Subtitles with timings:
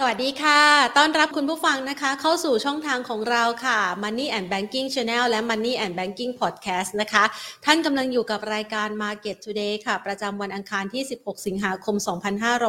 [0.00, 0.60] สวัสดีค่ะ
[0.96, 7.24] ต้อนรับคุณผู้ฟังนะคะ เข้าสู่ช่องทางของเราค่ะ Money and Banking Channel และ Money and Banking Podcast นะคะ
[7.64, 11.96] ท่านกำลังอยู่กับรายการ Market Today ค่ะ ประจำวันอังคารที่ 16 สิงหาคม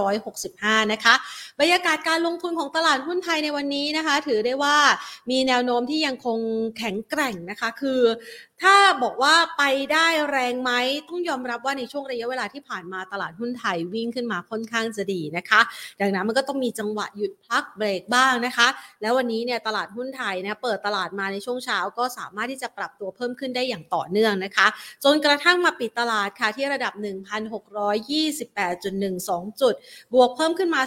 [0.09, 1.15] 2565 นะคะ
[1.59, 4.77] บรรยากาศการลงทุนของตลาดหุ้นไทยในวันนี้นะคะ ถือได้ว่า
[5.31, 6.39] มีแนวโน้มที่ยังคง
[6.77, 8.01] แข็งแกร่งนะคะ คือ
[8.63, 9.63] ถ้าบอกว่าไป
[9.93, 10.71] ได้แรงไหม
[11.09, 15.61] ต้องยอมรับว่าในช่วงระยะเวลาที่ผ่านมาตลาดหุ้นไทยวิ่งขึ้นมาค่อนข้างจะดีนะคะ
[16.01, 18.67] ดังนั้นมันก็ต้องมีจังหวะหยุดพักเบรกบ้างนะคะ
[19.01, 24.67] แล้ววันนี้เนี่ยตลาดหุ้นไทยนะเปิดตลาดมาในช่วงเช้าก็สามารถที่จะปรับตัวเพิ่มขึ้นได้อย่างต่อเนื่องนะคะ
[25.03, 29.73] จนกระทั่งมาปิดตลาดค่ะที่ระดับ 1,628.12 จุด
[30.13, 30.81] บวกเพิ่มขึ้นมา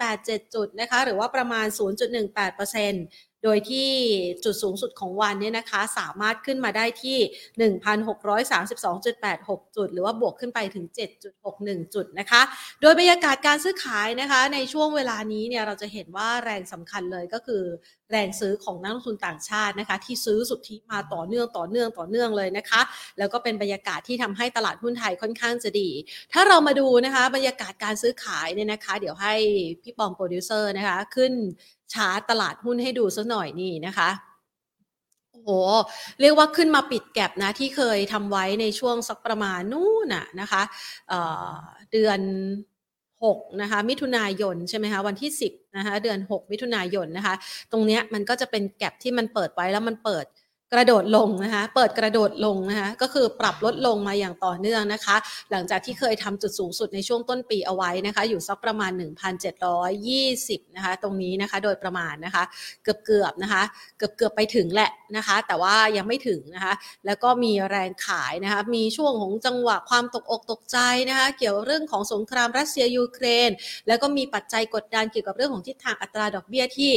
[0.00, 1.74] 2.87 จุดนะคะ หรือว่าประมาณ 0.18%
[3.44, 3.88] โดยที่
[4.44, 7.18] จุดสูงสุดของวันเนี่ยนะคะ สามารถขึ้นมาได้ที่
[7.78, 10.86] 1,632.86 จุด หรือว่าบวกขึ้นไปถึง
[11.40, 12.42] 7.61 จุดนะคะ
[12.80, 17.62] โดยบรรยากาศการซื้อขายนะคะ ในช่วงเวลานี้เนี่ยเราจะเห็นว่าแรงสำคัญเลยก็คือ
[18.12, 22.80] แรงซื้อของนักลงทุนต่างชาตินะคะ ที่ซื้อสุทธิมาต่อเนื่องต่อเนื่องต่อเนื่องเลยนะคะ
[23.18, 25.90] แล้วก็เป็นบรรยากาศที่ทำให้ตลาดหุ้นไทยค่อนข้างจะดี
[26.32, 29.34] ถ้าเรามาดูนะคะบรรยากาศการซื้อขายเนี่ยนะคะ เดี๋ยวให้
[29.82, 31.32] พี่ปอมโปรดิวเซอร์นะคะ ขึ้น
[31.94, 34.10] ชาร์ตตลาดหุ้นให้ดูสักหน่อยนี่นะคะ
[35.32, 35.50] โอ้โห
[36.20, 40.62] เรียกว่าขึ้นมาปิด gap นะที่เคยทำไว้ในช่วงสักประมาณนู่นน่ะนะคะ
[41.08, 42.20] เเดือน
[43.24, 47.34] 6นะคะมิถุนายนใช่ไหมคะวันที่ 10นะคะเดือน 6 มิถุนายนนะคะ
[47.72, 50.24] ตรงเนี้ยมันก็จะเป็นแก็บที่มันเปิดไว้แล้วมันเปิด
[50.72, 55.16] กระโดดลงนะคะเปิดกระโดดลงนะคะก็คือปรับลดลงมาอย่างต่อเนื่องนะคะ
[55.50, 58.90] หลังจากที่เคยทำจุดสูงสุดในช่วงต้นปีเอาไว้นะคะ อยู่สักประมาณ
[59.84, 62.44] 1,720นะคะตรงนี้นะคะโดยประมาณนะคะ
[62.84, 63.62] เกือบเกือบนะคะ
[63.98, 66.74] เกือบเกือบไปถึงแหละนะคะ แต่ว่ายังไม่ถึงนะคะ
[67.06, 70.78] แล้วก็มีแรงขายนะคะมีช่วงของจังหวะความตกอกตกใจ
[71.08, 73.50] นะคะเกี่ยวเรื่องของสงครามรัสเซียยูเครน
[73.86, 76.92] แล้วก็มีปัจจัยกดดันเกี่ยวกับเรื่องของทิศทางอัตราดอกเบี้ยที่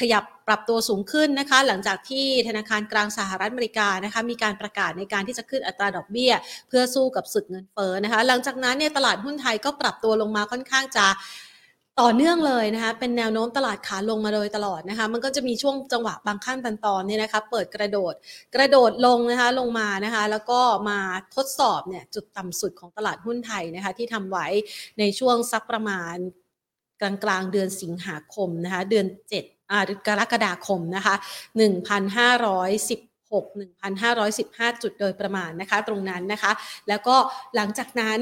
[0.00, 6.32] ขยับปรับตัวสูงขึ้นนะคะ หลังจากที่ธนาคารกลางสหรัฐอเมริกานะคะมีการประกาศในการที่จะขึ้นอัตราดอกเบี้ย
[6.68, 11.06] เพื่อสู้กับสึกเงินเฟ้อนะคะ หลังจากนั้นเนี่ยตลาดหุ้นไทยก็ปรับตัวลงมาค่อนข้างจะ
[12.02, 18.14] ต่อเนื่องเลยนะคะเป็นแนวโน้มตลาดขาลงมาโดยตลอดนะคะ มันก็จะมีช่วงจังหวะบางขั้นตอนตอนเนี่ยนะคะเปิดกระโดด
[18.54, 20.98] กระโดดลงนะคะลงมานะคะ แล้วก็มา
[21.36, 24.46] ทดสอบเนี่ยจุดต่ำสุดของตลาดหุ้นไทยนะคะที่ทำไว้
[24.98, 26.16] ในช่วงสักประมาณ
[27.00, 29.55] กลางกลางเดือนสิงหาคมนะคะเดือน 7
[30.06, 31.14] กรกฎาคมนะคะ
[31.56, 33.00] 1,510
[33.32, 36.52] 6,515 จุดโดยประมาณนะคะ ตรงนั้นนะคะ
[36.88, 37.16] แล้วก็
[37.56, 38.18] หลังจากนั้น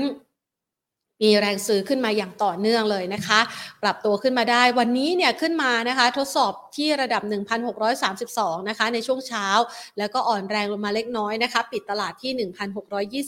[1.22, 3.41] มีแรงซื้อขึ้นมาอย่างต่อเนื่องเลยนะคะ
[3.82, 7.22] ปรับตัวขึ้นมาได้วันนี้เนี่ยขึ้นมานะคะทดสอบที่ระดับ
[7.94, 9.47] 1,632 นะคะในช่วงเช้า
[9.98, 12.32] แล้วก็อ่อนแรงลงมาเล็กน้อยนะคะ ปิดตลาดที่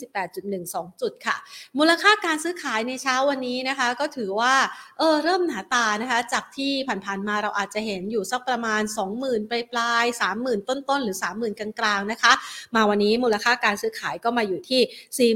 [0.02, 1.36] 1,628.12 จุดค่ะ
[1.78, 4.54] มูลค่าการซื้อขายในเช้าวันนี้นะคะ ก็ถือว่า
[4.98, 6.72] เออเริ่มหนาตานะคะ จากที่
[7.04, 8.82] ผ่านๆมาเราอาจจะเห็นอยู่สักประมาณ
[9.16, 10.04] 20,000ปลายปลาย
[10.36, 12.32] 30,000 ต้นๆ หรือ 30,000 กลางๆนะคะ
[12.74, 15.34] มาวันนี้มูลค่าการซื้อขายก็มาอยู่ที่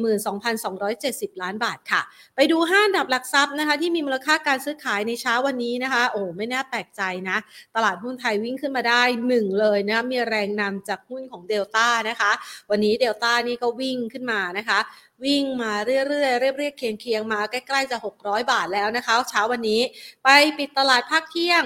[0.79, 2.03] 42,270 ล้านบาทค่ะ
[2.37, 7.37] ไปดูห้าดับหลักทรัพย์นะคะที่มีมูลค่าการซื้อขายในเช้าวันนี้นะคะ โอ้ไม่น่าแปลกใจนะ
[7.75, 12.33] ตลาดหุ้นไทยวิ่งขึ้นมาได้หนึ่งเลยนะมีแรงนำจากหุ้นของเดลต้านะคะ
[12.71, 14.79] วันนี้เดลต้านี่ก็วิ่งขึ้นมานะคะ
[15.25, 15.73] วิ่งมา
[16.09, 19.81] เรื่อยๆเรียบๆเคียงๆมาใกล้ๆจะ 600 บาทแล้วนะคะ เช้าวันนี้
[20.25, 20.29] ไป
[20.59, 21.65] ปิดตลาดภาคเที่ยง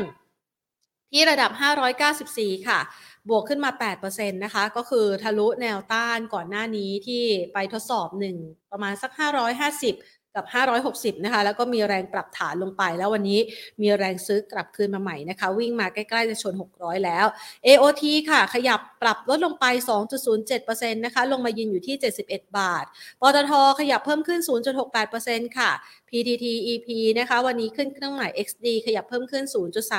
[1.10, 1.50] ที่ระดับ
[2.08, 2.80] 594 ค่ะ
[3.28, 3.70] บวกขึ้นมา
[4.02, 8.08] 8%นะคะ ก็คือทะลุแนวต้านก่อนหน้านี้ที่ไปทดสอบ
[8.40, 9.10] 1 ประมาณสัก
[9.68, 10.44] 550 กับ
[10.84, 13.40] 560 นะคะ แล้วก็มีแรงปรับฐานลงไป แล้ววันนี้
[13.80, 17.26] มีแรงซื้อกลับคืนมาใหม่นะคะ วิ่งมาใกล้ๆ จะชน 600 แล้ว
[17.66, 19.64] AOT ค่ะ ขยับปรับลดลงไป
[20.30, 21.96] 2.07%นะคะ ลงมายืนอยู่ที่
[22.26, 22.84] 71 บาท
[23.20, 24.40] ปตทขยับเพิ่มขึ้น
[24.98, 25.70] 0.68%ค่ะ
[26.08, 29.44] PTT EP นะคะ วันนี้ขึ้นเครื่องหมาย XD ขยับเพิ่มขึ้น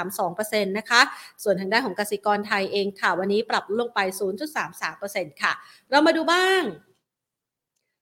[0.06, 1.02] 0.32%นะคะ
[1.44, 4.00] ส่วนทางด้านของกสิกรไทยเองค่ะ วันนี้ปรับลงไป
[4.72, 5.54] 0.33%ค่ะ
[5.90, 6.64] เรามาดูบ้าง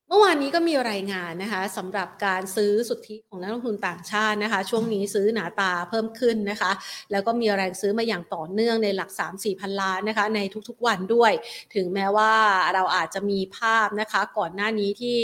[0.09, 6.71] เมื่อวานนี้ก็มีรายงานนะคะสำหรับการซื้อสุทธิของนักลงทุนต่างชาตินะคะ ช่วงนี้ซื้อหนาตาเพิ่มขึ้นนะคะ
[7.11, 10.39] แล้วก็มีแรงซื้อมาอย่างต่อเนื่องในหลัก 3-4 พันล้านนะคะ ใน
[10.69, 11.31] ทุกๆวันด้วย
[11.75, 12.33] ถึงแม้ว่า
[12.73, 15.19] เราอาจจะมีภาพนะคะ ก่อนหน้านี้ที่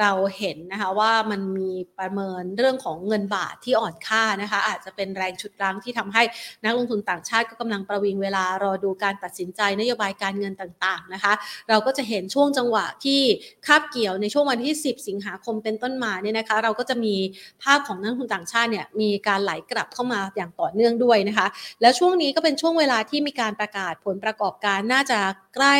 [0.00, 6.22] เราเห็นนะคะว่ามันมีประเมินเรื่องของเงินบาทที่อ่อนค่านะคะ อาจจะเป็นแรงชุดรั้งที่ทำให้
[6.64, 11.32] นักลงทุนต่างชาติก็กำลังประวิงเวลารอดูการตัดสินใจนโยบายการเงินต่างๆนะคะ
[11.68, 13.20] เราก็จะเห็นช่วงจังหวะที่
[13.66, 17.14] คาบเกี่ยวในช่วงวันที่ 10 สิงหาคมเป็นต้นมาเนี่ยนะคะ เราก็จะมี
[17.62, 21.46] ภาพของนักลงทุนต่างชาติเนี่ยมีการไหลกลับเข้ามาอย่างต่อเนื่องด้วยนะคะ
[21.80, 25.18] แล้วช่วงนี้ก็เป็นช่วงเวลาที่มีการประกาศผลประกอบการน่าจะ
[25.54, 25.76] ใกล้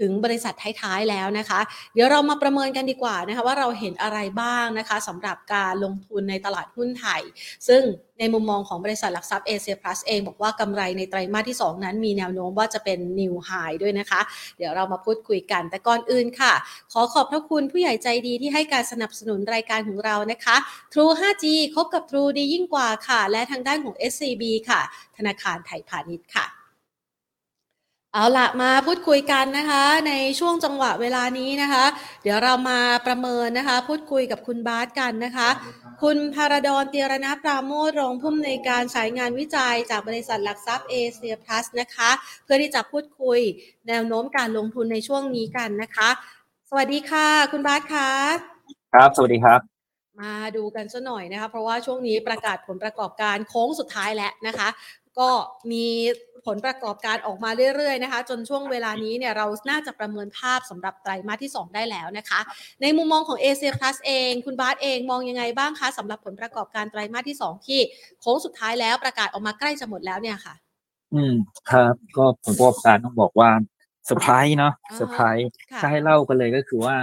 [0.00, 1.60] ถึงบริษัทท้ายๆแล้วนะคะ
[1.94, 7.22] เดี๋ยวเรามาประเมินกันดีกว่านะคะว่าเราเห็นอะไรบ้างนะคะสำหรับการลงทุนในตลาดหุ้นไทย
[7.68, 7.82] ซึ่ง
[8.18, 13.50] ในมุมมองของบริษัทหลักทรัพย์เอเชียพลัสเองบอกว่ากำไรในไตรมาสที่ 2 นั้นมีแนวโน้มว่าจะเป็นนิวไฮ
[13.82, 14.20] ด้วยนะคะ
[14.58, 16.52] เดี๋ยวเรามาพูดคุยกันแต่ก่อนอื่นค่ะ
[16.92, 20.56] ขอขอบพระคุณผู้ใหญ่ใจดีที่ให้การสนับสนุนรายการของเรานะคะ
[20.92, 21.44] True 5G
[21.74, 24.80] คบกับ True ดียิ่งกว่าค่ะ และทางด้านของ SCB ค่ะ
[25.16, 26.57] ธนาคารไทยพาณิชย์ค่ะ
[28.14, 31.84] เอาละมาพูดคุยกันนะคะในช่วงจังหวะเวลานี้นะคะ
[32.22, 35.48] เดี๋ยวเรามาประเมินนะคะ พูดคุยกับคุณบาสกันนะคะ
[36.02, 42.10] คุณพารดอนเตียรณปราโมทรองผู้อำนวยการสายงานวิจัยจากบริษัทหลักทรัพย์เอเชียพลัสนะคะ
[42.44, 43.40] เพื่อที่จะพูดคุย
[43.88, 46.08] แนวโน้มการลงทุนในช่วงนี้กันนะคะ
[46.70, 48.10] สวัสดีค่ะ คุณบาสคะ
[48.94, 49.60] ครับสวัสดีครับ
[50.20, 54.68] มาดูกันซะหน่อยนะคะ เพราะว่าช่วงนี้ประกาศผลประกอบการโค้งสุดท้ายแล้วนะคะ
[55.18, 55.30] ก็
[55.72, 55.86] มี
[56.48, 62.40] ผลประกอบการออกมาเรื่อยๆนะคะ จนช่วงเวลานี้เนี่ยเราน่าจะประเมินภาพสำหรับไตรมาสที่ 2 ได้แล้วนะคะ
[62.82, 67.80] ในมุมมองของ a อ a Plus เอง คุณบาสเองมองยังไงบ้างคะสำหรับผลประกอบการไตรมาสที่ 2 ที่
[68.20, 70.54] โค้งสุดท้ายแล้วประกาศออกมาใกล้จะหมดแล้วเนี่ยค่ะ
[71.14, 71.34] อืม
[71.70, 73.50] ครับ ก็ผลประกอบการต้องบอกว่า
[74.06, 76.96] เซอร์ไพรส์เนาะอ่าฮะเซอร์ไพรส์ค่ะถ้าให้เล่ากันเลยก็คือว่า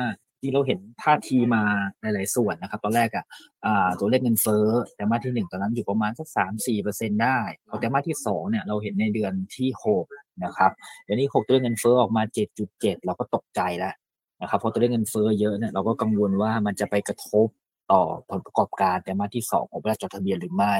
[0.46, 1.62] ที่เราเห็นท่าทีมา
[2.02, 3.26] หลายๆส่วนนะครับ ตอนแรกอะ
[3.66, 7.40] อ่าตัวเลขเงินเฟ้อไตรมาสที่หนึ่งตอนนั้นอยู่ประมาณสักสามสี่เปอร์เซ็นได้
[7.70, 10.06] พอไตรมาสที่สองเนี่ยเราเห็นในเดือนที่หก
[10.44, 10.72] นะครับ
[11.04, 13.94] เดือนที่หกตัวเลขเงินเฟ้อออกมาเจ็ดจุดเจ็ดเราก็ตกใจแล้ว
[14.42, 17.48] นะครับเพราะตัวเลขเงินเฟ้อเยอะเนี่ยเราก็กังวลว่ามันจะไปกระทบ
[17.92, 20.76] ต่อผลประกอบการไตรมาสที่สองของบริษัทจดทะเบียนหรือไม่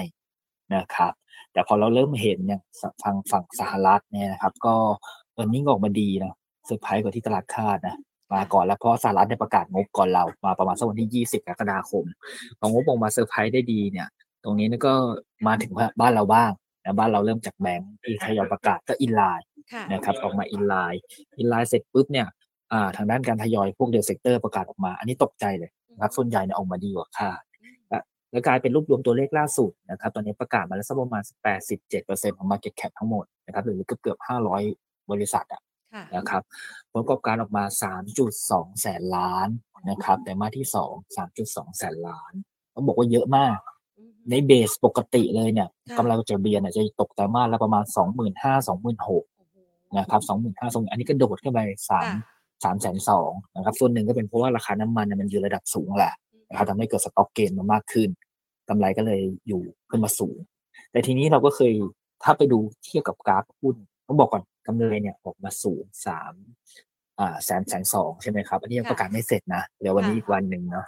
[0.76, 1.14] นะครับ
[1.54, 2.62] แต่พอเราเริ่มเห็นเนี่ย
[3.04, 4.76] ฝั่งฝั่งสหรัฐเนี่ยนะครับ ก็
[5.34, 6.34] earning ออกมาดีนะ
[6.66, 7.98] เซอร์ไพรส์กว่าที่ตลาดคาดนะ
[8.34, 12.06] มาก่อนแล้วเพราะสหรัฐได้ประกาศงบก่อนเรามาประมาณสักวันที่ 20กรกฎาคม
[12.60, 14.08] พองบออกมาเซอร์ไพรส์ได้ดีเนี่ย
[14.44, 14.94] ตรงนี้นี่ก็
[15.48, 16.52] มาถึงบ้านเราบ้าง
[16.84, 22.28] นะบ้านเราเริ่มจากแบงก์ที่ทยอยประกาศก็ in line ค่ะนะครับออกมา in line in line เสร็จปุ๊บเนี่ย
[22.74, 27.42] อ่าทางด้านการทยอยพวก real sector ประกาศออกมา อันนี้ตกใจเลยนะครับส่วนใหญ่เนี่ยออกมาดีกว่าคาด
[27.90, 28.00] และ
[28.32, 31.24] แล้วกลายเป็นรูปรวมตัวเลขล่าสุดนะครับตอนนี้ประกาศมาแล้วสักประมาณ
[31.80, 34.20] 87%ของ Market Cap ทั้งหมดนะครับหรือเกือบเกือบ
[34.64, 35.75] 500 บริษัทอะค่ะ
[36.16, 36.44] นะครับ
[36.92, 37.64] ผลประกอบการออกมา
[38.22, 39.48] 3.2 แสนล้าน
[39.90, 42.34] นะครับไตรมาสที่2 3.2 แสนล้าน
[42.74, 43.58] ต้องบอกว่าเยอะมาก
[43.98, 49.10] อืมใน base ปกติเลยเนี่ยค่ะกำไรจดทะเบียนเนี่ยจะตกไตรมาสละประมาณ 25,000 26,000โอ้โห
[49.98, 51.60] นะครับสองหมื่นห้าสองอันนี้ก็โดดขึ้นไป
[51.90, 52.34] สามค่ะ
[52.64, 56.14] สามแสนสองนะครับส่วนหนึ่งก็เป็นเพราะว่าราคาน้ำมันเนี่ยมันอยู่ระดับสูงแหละ
[56.50, 58.10] นะครับทำให้เกิด stock gain มามากขึ้น
[58.70, 60.38] กำไรก็เลยอยู่ขึ้นมาสูง
[60.92, 61.74] แต่ทีนี้เราก็เคย
[62.24, 63.76] ถ้าไปดูเทียบกับกราฟหุ้น
[64.08, 66.34] ต้องบอกก่อนกำไรเนี่ยออกมาสูงสาม
[67.20, 70.86] อ่าแสนแสนสองใช่ไหมครับ อันนี้ยังค่ะประกาศไม่เสร็จนะเดี๋ยววันนี้ค่ะอีกวันหนึ่งเนาะ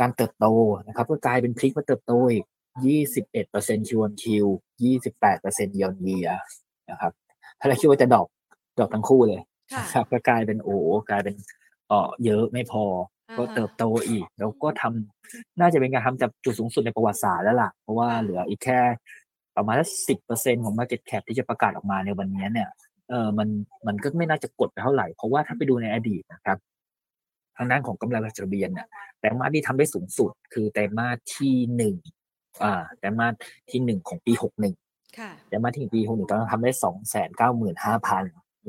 [0.00, 0.46] การเติบโต
[0.86, 2.44] นะครับ ก็กลายเป็นพลิกมาเติบโตอีก
[2.86, 4.46] ยี่สิบเอ็ดเปอร์เซ็นต์ Q on Q
[4.84, 6.28] ยี่สิบแปดเปอร์เซ็นต์ยอนเยีย
[6.90, 7.12] นะครับ
[7.60, 8.26] ถ้าเราคิดว่าจะ drop
[8.78, 9.40] drop ทั้งคู่เลย
[9.74, 10.78] ค่ะนะครับก็กลายเป็นโอ้
[11.10, 11.34] กลายเป็น
[11.88, 12.84] เออเยอะไม่พอ
[13.30, 18.80] อ่าก็ฮะเติบโตอีก แล้วก็ทำน่าจะเป็นการทำจากจุดสูงสุดในประวัติศาสตร์แล้วล่ะ เพราะว่าค่ะเหลืออีกแค่
[19.56, 19.76] ประมาณ
[20.08, 22.68] สิบเปอร์เซ็นต์ของ Market Cap ที่จะประกาศออกมาในวันนี้เนี่ย
[23.08, 23.48] เออมัน
[23.86, 26.58] มันก็ไม่น่าจะกดไปเท่าไหร่ เพราะว่าถ้าไปดูในอดีตนะครับ
[27.56, 28.88] ทางด้านของกำไรจดทะเบียนเนี่ย
[29.18, 31.94] ไตรมาสที่ทำได้สูงสุด คือไตรมาสที่หนึ่ง
[32.64, 33.34] อ่าไตรมาส
[33.70, 34.74] ที่หนึ่งของปีหกหนึ่ง
[35.18, 38.24] ค่ะไตรมาสที่ปีหกหนึ่งตอนนั้นทำได้สองแสนเก้าหมื่นห้าพัน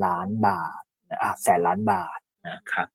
[0.05, 2.17] ล้านบาทนะอะแสนล้านบาท
[2.47, 2.87] นะครับ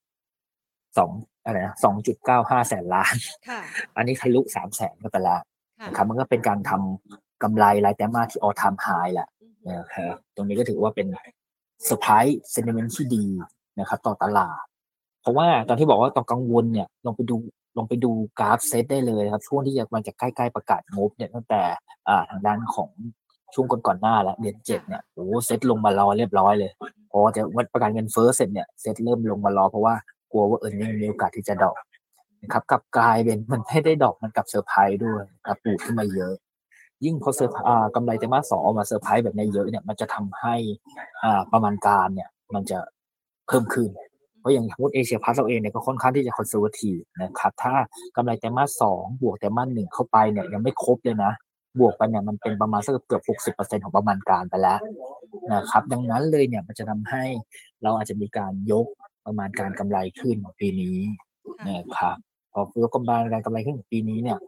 [0.99, 1.11] สอง
[1.45, 3.15] อะไรนะสองจุดเก้าห้าแสนล้าน
[3.49, 3.61] ค่ะ
[3.97, 5.41] อันนี้ทะลุสามแสนก็ไปแล้ว
[5.81, 9.29] ค่ะนะครับมันก็เป็นการทำ กำไรรายไตรมาสที่ all time high แหละ
[9.69, 11.07] นะครับตรงนี้ก็ถือว่าเป็น
[11.85, 13.25] เซอร์ไพรส์เซน i เมนต์ที่ดี
[13.81, 14.63] นะครับ ต่อตลาด
[15.23, 17.37] เพราะว่าตอนที่บอกว่าต้องกังวลเนี่ยลองไปดู
[17.77, 21.63] ลองไปดูกราฟเซตได้เลยครับ ช่วงที่มันจะใกล้ๆประกาศงบเนี่ยตั้งแต่
[22.09, 22.91] อ่าทางด้านของ
[23.55, 26.71] ช่วงก่อนๆหน้าแล้วเดือนเจ็ดเนี่ยโอ้เซตลงมารอเรียบร้อยเลย
[27.11, 29.95] พอจะวันประกาศเงินเฟ้อเสร็จเนี่ยเซตเริ่มลงมารอเพราะว่า
[30.33, 31.77] กลัวว่า earning มีโอกาสที่จะ drop
[32.43, 36.35] นะครับกลับกลายเป็นมันไม่ได้ drop มันกลับเซอร์ไพรส์ด้วยครับปูดขึ้นมาเยอะ
[37.05, 40.55] ยิ่งพอเซอร์อ่ากำไรไตรมาสสองออกมาเซอร์ไพรส์แบบนี้เยอะเนี่ยมันจะทำให้
[41.23, 42.79] อ่าประมาณการเนี่ย มันจะ
[43.47, 43.89] เพิ่มขึ้น
[44.41, 47.75] เพราะอย่างสมมติเอเชียพาสเราเองเนี่ยก็ค่อนข้างที่จะคอนเซอร์วทีฟนะครับถ้า
[48.17, 51.33] กำไรไตรมาสสองบวกไตรมาสหนึ่งเข้าไปเนี่ยยังไม่ครบเลยนะ
[51.81, 54.79] บวกไปเนี่ยมันเป็นประมาณสักเกือบหกสิบเปอร์เซ็นของประมาณการไปแล้ว
[55.53, 57.25] นะครับ ดังนั้นเลยเนี่ยมันจะทำให้
[57.83, 58.87] เราอาจจะมีการยก
[59.27, 60.99] ประมาณการกำไรขึ้นของปีนี้
[61.69, 62.17] นะครับ
[62.53, 64.39] พอยกกำไรการกำไรขึ้นของปีนี้เนี่ย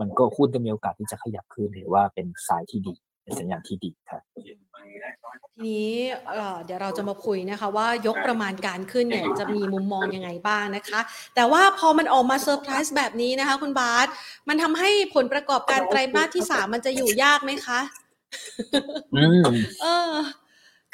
[0.00, 5.92] มันก็หุ้นก็มีโอกาสที่จะขยับขึ้นถือว่าเป็นสายที่ดีเป็นสัญญาณที่ดีครับททีนี้
[6.30, 11.00] เอ่อเดี๋ยวเราจะมาคุยนะคะว่ายกประมาณการขึ้นเนี่ยจะมีมุมมองยังไงบ้างนะคะ
[11.34, 14.08] แต่ว่าพอมันออกมาเซอร์ไพรส์แบบนี้นะคะ คุณบาส
[14.48, 17.80] มันทำให้ผลประกอบการไตรมาสที่สามมันจะอยู่ยากไหมคะ
[19.14, 19.44] อืม
[19.82, 20.12] เออ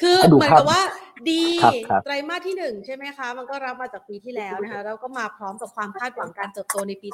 [0.01, 0.83] คือถ้าดูเหมือนภาพกับว่า
[1.31, 7.09] ดีครับครับไตรมาสที่หนึ่งใช่ไหมคะ มันก็รับมาจากปีที่แล้วนะคะแล้วก็มาพร้อมกับความคาดหวังการเติบโตในปี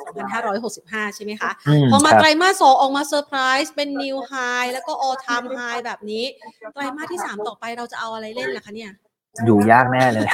[0.54, 1.50] 2565 ใช่ไหมคะ
[1.82, 4.32] พอมาครับไตรมาสสองออกมาเซอร์ไพรส์เป็น new high
[4.72, 6.24] แล้วก็ all time high แบบนี้
[6.74, 8.90] ไตรมาสที่ 3 ต่อไปเราจะเอาอะไรเล่นล่ะคะเนี่ย
[9.46, 10.26] อยู่ยากแน่เลย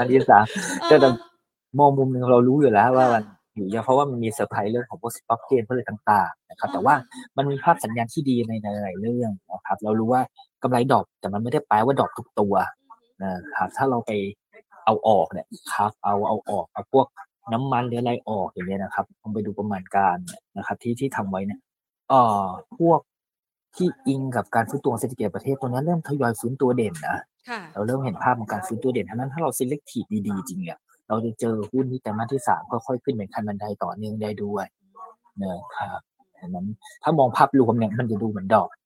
[0.00, 0.44] อันที่สาม
[0.90, 1.08] ก็จะ
[1.78, 3.22] มองมุมหนึ่งเรารู้อยู่แล้วว่ามัน
[3.56, 6.94] อยู่ยากเพราะว่ามันมีเซอร์ไพรส์เรื่องของพวก stock gain พวกอะไรต่าง ๆ นะครับ แต่ว่า
[7.36, 10.22] มันมีภาพสัญญาณที่ดีในหลายๆเรื่องนะครับ เรารู้ว่า
[10.62, 12.54] กำไร drop แต่มันไม่ได้แปลว่า drop ทุกตัว
[13.22, 14.10] นะครับถ้าเราไป
[14.84, 17.06] เอาออกเนี่ยครับเอาเอาออกเอาพวก
[17.52, 21.60] น้ำมันหรืออะไรออกอย่างเงี้ยนะครับลองไปดูประมาณการเนี่ยนะครับ ที่ที่ทำไว้เนี่ย
[22.08, 22.46] เอ่อ
[22.78, 23.00] พวก
[23.76, 34.66] ที่อิงกับการฟื้นตัวของเศรษฐกิจประเทศตัวนี้เริ่มทยอยฟื้นตัวเด่นนะค่ะเราเริ่มเห็นภาพของการฟื้นตัวเด่นทั้งนั้นถ้าเรา selective ดีๆจริงเนี่ยเราจะเจอหุ้นที่แต่มาสที่สามก็ค่อยขึ้นเป็นคันบันไดต่อเนื่องได้ด้วย
[35.42, 36.00] นะครับ
[36.40, 36.66] ดังนั้น
[37.02, 38.77] ถ้ามองภาพรวมเนี่ยมันจะดูเหมือนดอกค่ะ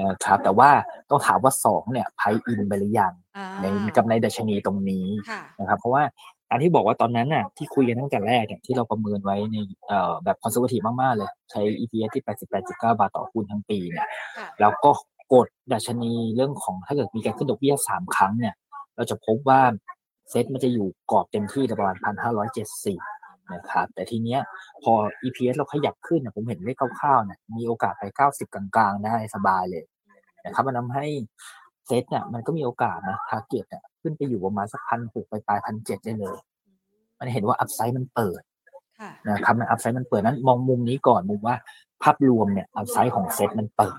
[0.00, 0.70] นะครับ แต่ว่า
[1.10, 3.64] ต้องถามว่าสองเนี่ยไพอินไปหรือยังอ่าใน
[3.96, 6.02] กับในดัชนีตรงนี้ค่ะนะครับ เพราะว่า
[6.48, 12.24] การที่บอกว่าตอนนั้นน่ะที่คุยกันตั้งแต่แรกเนี่ยที่เราประเมินไว้ในเอ่อแบบคอนเซอร์วทีฟมาก ๆ เลย ใช้ EPS ที่
[12.62, 14.06] 88.9 บาทต่อหุ้นทั้งปีเนี่ย
[14.38, 14.90] ค่ะแล้วก็
[15.32, 18.54] กดดัชนีเรื่องของถ้าเกิดมีการขึ้นดอกเบี้ยสามครั้งเนี่ย
[18.96, 19.60] เราจะพบว่า
[20.30, 22.98] เซ็ตมันจะอยู่กรอบเต็มที่ประมาณพันห้าร้อยเจ็ดสิบ
[23.54, 24.40] นะครับ แต่ทีเนี้ย
[24.82, 24.92] พอ
[25.22, 29.84] EPS เราขยับขึ้นเนี่ยผมเห็นเลขคร่าวๆเนี่ยมีโอกาสไปเก้าสิบกลางๆ ได้สบายเลย
[30.44, 31.06] นะครับ มันทำให้
[31.86, 36.36] เซ็ตเนี่ยมันก็มีโอกาสนะ target เนี่ยขึ้นไปอยู่ประมาณสักพันหกไปปลายพันเจ็ดได้เลย
[37.18, 38.40] มันเห็นว่า upside มันเปิด
[39.00, 41.56] ค่ะนะครับมัน upside มันเปิดนั้นมองมุมนี้ก่อนมุมว่า
[42.02, 43.98] ภาพรวมเนี่ย upside ของเซ็ตมันเปิด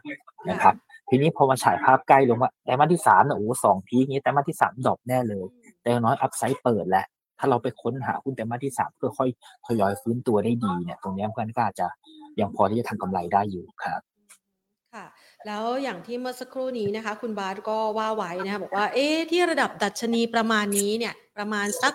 [0.49, 0.75] นะครับ
[1.09, 5.45] ทีนี้พอมาฉายภาพใกล้ลงว่าไตรมาสที่สามเนี่ยโอ้โหสอง peak นี้ไตรมาสที่สาม drop แน่เลย
[5.81, 7.05] แต่อย่างน้อย upside เปิดแล้ว
[7.41, 9.29] ถ้าเราไปค้นหาหุ้นไตรมาสที่สามก็ค่อย
[9.67, 11.87] ทยอยฟื้นตัวได้ดีเนี่ย ตรงนี้เพื่อนก็อาจจะ
[12.39, 14.01] ยังพอที่จะทำกำไรได้อยู่ครับ
[14.93, 15.05] ค่ะ
[15.47, 21.93] แล้วอย่างที่เมื่อสักครู่นี้นะคะ คุณบาสก็ว่าไว้นะคะบอกว่าเอ๊ะที่ระดับดัชนีประมาณนี้เนี่ย ประมาณสัก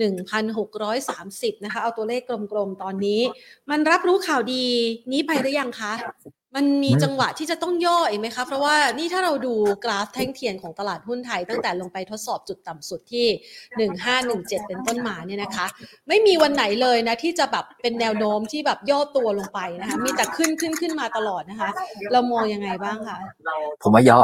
[0.00, 2.20] 1,630 นะคะ เอาตัวเลข
[2.52, 3.20] กลมๆ ตอนนี้
[3.70, 4.64] มันรับรู้ข่าวดี
[5.12, 5.92] นี้ไปหรือยังคะ
[6.56, 13.26] มันมีอืมจังหวะที่จะต้องย่ออีกไหมคะ เพราะว่านี่ถ้าเราดูกราฟแท่งเทียนของตลาดหุ้นไทย ตั้งแต่ลงไปทดสอบจุดต่ำสุดที่
[14.02, 15.66] 1517 เป็นต้นมาเนี่ยนะคะ
[16.08, 21.70] ไม่มีวันไหนเลยนะ ที่จะแบบเป็นแนวโน้มที่แบบย่อตัวลงไปนะคะ มีแต่ขึ้นขึ้นขึ้นมาตลอดนะคะ
[22.12, 23.18] เรามองยังไงบ้างคะ
[23.82, 24.18] ผมว่าย่อ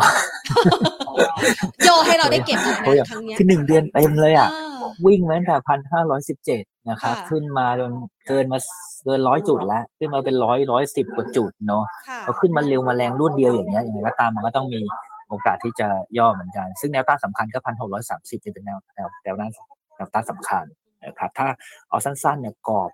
[1.87, 4.68] ย่อให้เราได้เก็บอีกเพราะอนะย่างครั้งเนี้ยคือหนึ่งเดือนเต็มเลยอะอ่า
[5.07, 7.93] วิ่งมาตั้งแต่พันห้าร้อยสิบเจ็ดนะครับค่ะขึ้นมาจน
[8.29, 8.59] เกินมา
[9.05, 14.81] เกินร้อยจุดแล้ว ขึ้นมาเป็นร้อยร้อยสิบกว่าจุดเนาะค่ะพอขึ้นมาเร็วมาแรงรวดเดียวอย่างเงี้ยอย่างไรก็ตามมันก็ต้องมี
[15.29, 19.51] โอกาสที่จะย่อเหมือนกัน ซึ่งแนวต้านสำคัญก็พันหกร้อยสามสิบจะเป็นแนวแนวแนวต้าน
[19.97, 20.65] แนวต้านสำคัญ
[21.05, 21.49] นะครับถ้า
[21.89, 22.91] เอาสั้นๆเนี่ยกรอบ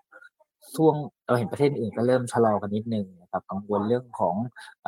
[0.76, 0.94] ช่วง
[1.26, 4.34] เราเห็นประเทศอื่นก็เริ่มชะลอกันนิดนึงนะครับกังวลเรื่องของ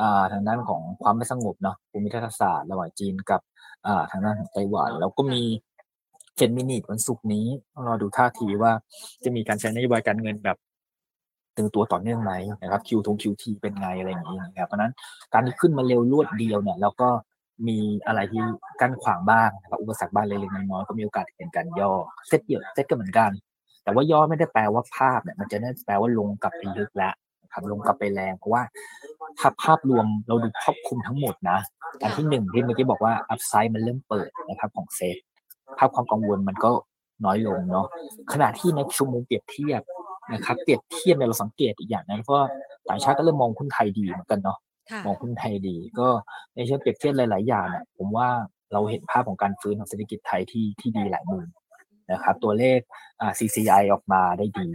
[0.01, 3.41] อ่าทางด้านของความไม่สงบเนาะภูมิทัศศาสตร์ระหว่างจีนกับ
[3.87, 5.43] อ่าทางด้านของไต้หวันแล้วก็มี
[6.37, 7.47] เฟดมินิวันศุกร์นี้
[7.87, 8.73] รอดูท่าทีว่า
[9.25, 10.57] จะมีการใช้นโยบายการเงินแบบ
[11.57, 14.93] ตึงตัวต่อเนื่องไหมนะครับ Q ทง QT เป็นไงอะไรอย่างนี้นะครับเพราะนั้น
[15.33, 17.09] การที่ขึ้นมาเร็วรวดเดียวเนี่ยแล้วก็
[17.69, 18.43] มีอะไรที่
[18.81, 21.93] กั้นขวางบ้างนะครับอุปสรรคบ้างเล็กๆน้อยๆก็มีโอกาสเห็นการย่อ
[22.29, 23.31] เซตเดียวเซตก็เหมือนกัน
[23.85, 28.63] แต่ว่าย่อไม่ได้แปลว่าภาพเนี่ยมันจะได้แปลว่าลงกลับไปลึกแล้วนะครับลงกลับไปแรงเพราะว่า
[29.39, 31.59] ถ้าภาพรวมเราดูครอบคลุมทั้งหมดนะ
[32.01, 35.17] การที่หนึ่งที่เมื่อกี้บอกว่าอัพไซด์มันเริ่มเปิดนะครับของเซต
[35.79, 36.71] ภาพความกังวลมันก็
[37.25, 37.87] น้อยลงเนาะ
[38.33, 39.83] ขณะที่ในชั่วโมงเปรียบเทียบ
[40.33, 42.47] นะครับเปรียบเทียบเนี่ยเราสังเกตอีกอย่างนะเพราะว่า
[42.89, 44.59] ต่างชาติก็เริ่มมองหุ้นไทยดีเหมือนกันเนาะ
[44.91, 46.09] ค่ะมองหุ้นไทยดี ก็
[46.55, 48.29] ในเชิงเปรียบเทียบหลาย ๆ อย่างเนี่ยผมว่า
[48.73, 51.45] เราเห็นภาพของการฟื้นของเศรษฐกิจไทยที่ที่ดีหลายมุม
[52.13, 52.79] นะครับ ตัวเลข
[53.21, 54.69] อ่า CCI ออกมาได้ดี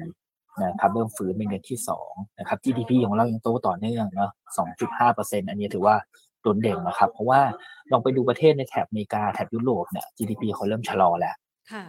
[0.63, 4.31] นะครับเริ่มฟื้นเป็นเดือนที่สองนะครับ GDP ของเรายังโตต่อเนื่องเนาะ
[4.73, 5.95] 2.5เปอร์เซ็นต์อันนี้ถือว่า
[6.41, 7.41] โดดเด่นนะครับ เพราะว่า
[7.91, 11.35] ลองไปดูประเทศในแถบอเมริกาแถบยุโรปเนี่ย GDP เขาเริ่มชะลอแล้ว
[11.71, 11.83] ค่ะ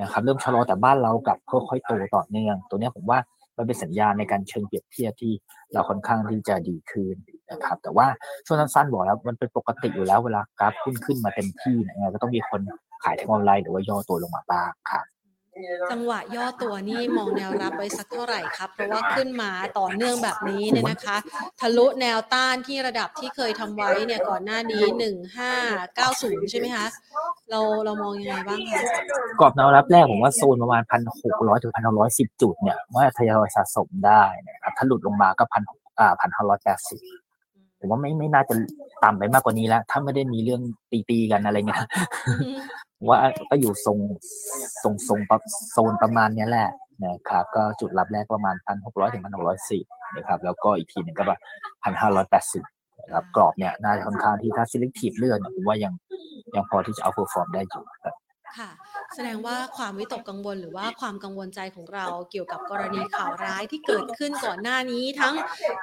[0.00, 3.18] นะครับเริ่มชะลอแต่บ้านเรากลับค่อยๆโตต่อเนื่อง ตัวเนี้ยผมว่า
[3.56, 5.32] มันเป็นสัญญาณในการเชิงเปรียบเทียบที่
[5.72, 7.14] เราค่อนข้างที่จะดีขึ้น
[7.50, 8.06] นะครับ แต่ว่า
[8.46, 12.60] ช่วงสั้นๆบอกแล้วมันเป็นปกติอยู่แล้วเวลากราฟขึ้นขึ้นมาเต็มที่เนี่ยยังไงก็ต้องมีคน
[13.04, 15.04] ขายทางออนไลน์หรือว่าย่อตัวลงมาบ้างครับ
[15.90, 21.16] จังหวะย่อตัวนี่มองแนวรับไว้สักเท่าไหร่ครับ เพราะว่าขึ้นมาต่อเนื่องแบบนี้เนี่ยนะคะ
[21.60, 25.52] ทะลุแนวต้านที่ระดับที่เคยทำไว้เนี่ยก่อนหน้านี้หนึ่งห้า
[25.94, 26.86] เก้าศูนย์ใช่ไหมคะ
[27.50, 28.80] เราเรามองยังไงบ้างคะ
[29.40, 35.62] กรอบแนวรับแรกผมว่าโซนประมาณพันหกร้อยถึงพันหกร้อยสิบจุดเนี่ยว่าทยอยสะสมได้นะครับถ้าหลุดลงมาก็พัน
[35.98, 37.00] อ่าพันห้าร้อยแปดสิบ
[37.78, 38.54] ผมว่าไม่ไม่น่าจะ
[39.04, 40.62] ต่ำไปมากกว่านี้แล้ว ถ้าไม่ได้มีเรื่อง
[41.08, 41.82] ตีๆกันอะไรเงี้ย
[43.08, 43.18] ว่า
[43.50, 43.98] ก็อยู่ทรง
[44.82, 45.38] ทรงทรงประ
[45.72, 46.70] โซนประมาณนี้แหละ
[47.04, 49.84] นะครับก็จุดรับแรกประมาณพันหกร้อยถึงพันหกร้อยสิบ
[50.16, 51.40] นะครับแล้วก็อีกทีหนึ่งก็แบบ
[51.82, 52.64] พันห้าร้อยแปดสิบ
[53.04, 55.92] นะครับกรอบเนี่ยน่าจะค่อนข้างที่ถ้า selective เลือกเนี่ยผมว่ายัง
[56.54, 58.14] ยังพอที่จะเอา perform ได้อยู่ครับ
[58.58, 58.70] ค่ะ
[59.14, 65.34] แสดงว่าความวิตกกังวลหรือว่าความกังวลใจของเราเกี่ยวกับกรณีข่าวร้ายที่เกิดขึ้นก่อนหน้านี้ทั้ง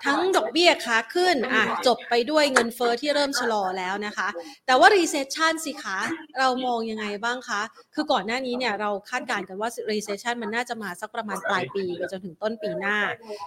[0.05, 4.27] ทั้งดอกเบี้ยขาขึ้นอะจบไปด้วยเงินเฟ้อที่เริ่มชะลอแล้วนะคะ
[4.65, 5.99] แต่ว่า recession สิคะ
[6.39, 7.61] เรามองยังไงบ้างคะ
[7.95, 12.97] คือก่อนหน้านี้เนี่ยเราคาดการณ์กันว่า recession มันน่าจะมาสักประมาณปลายปีไปจนถึงต้นปีหน้า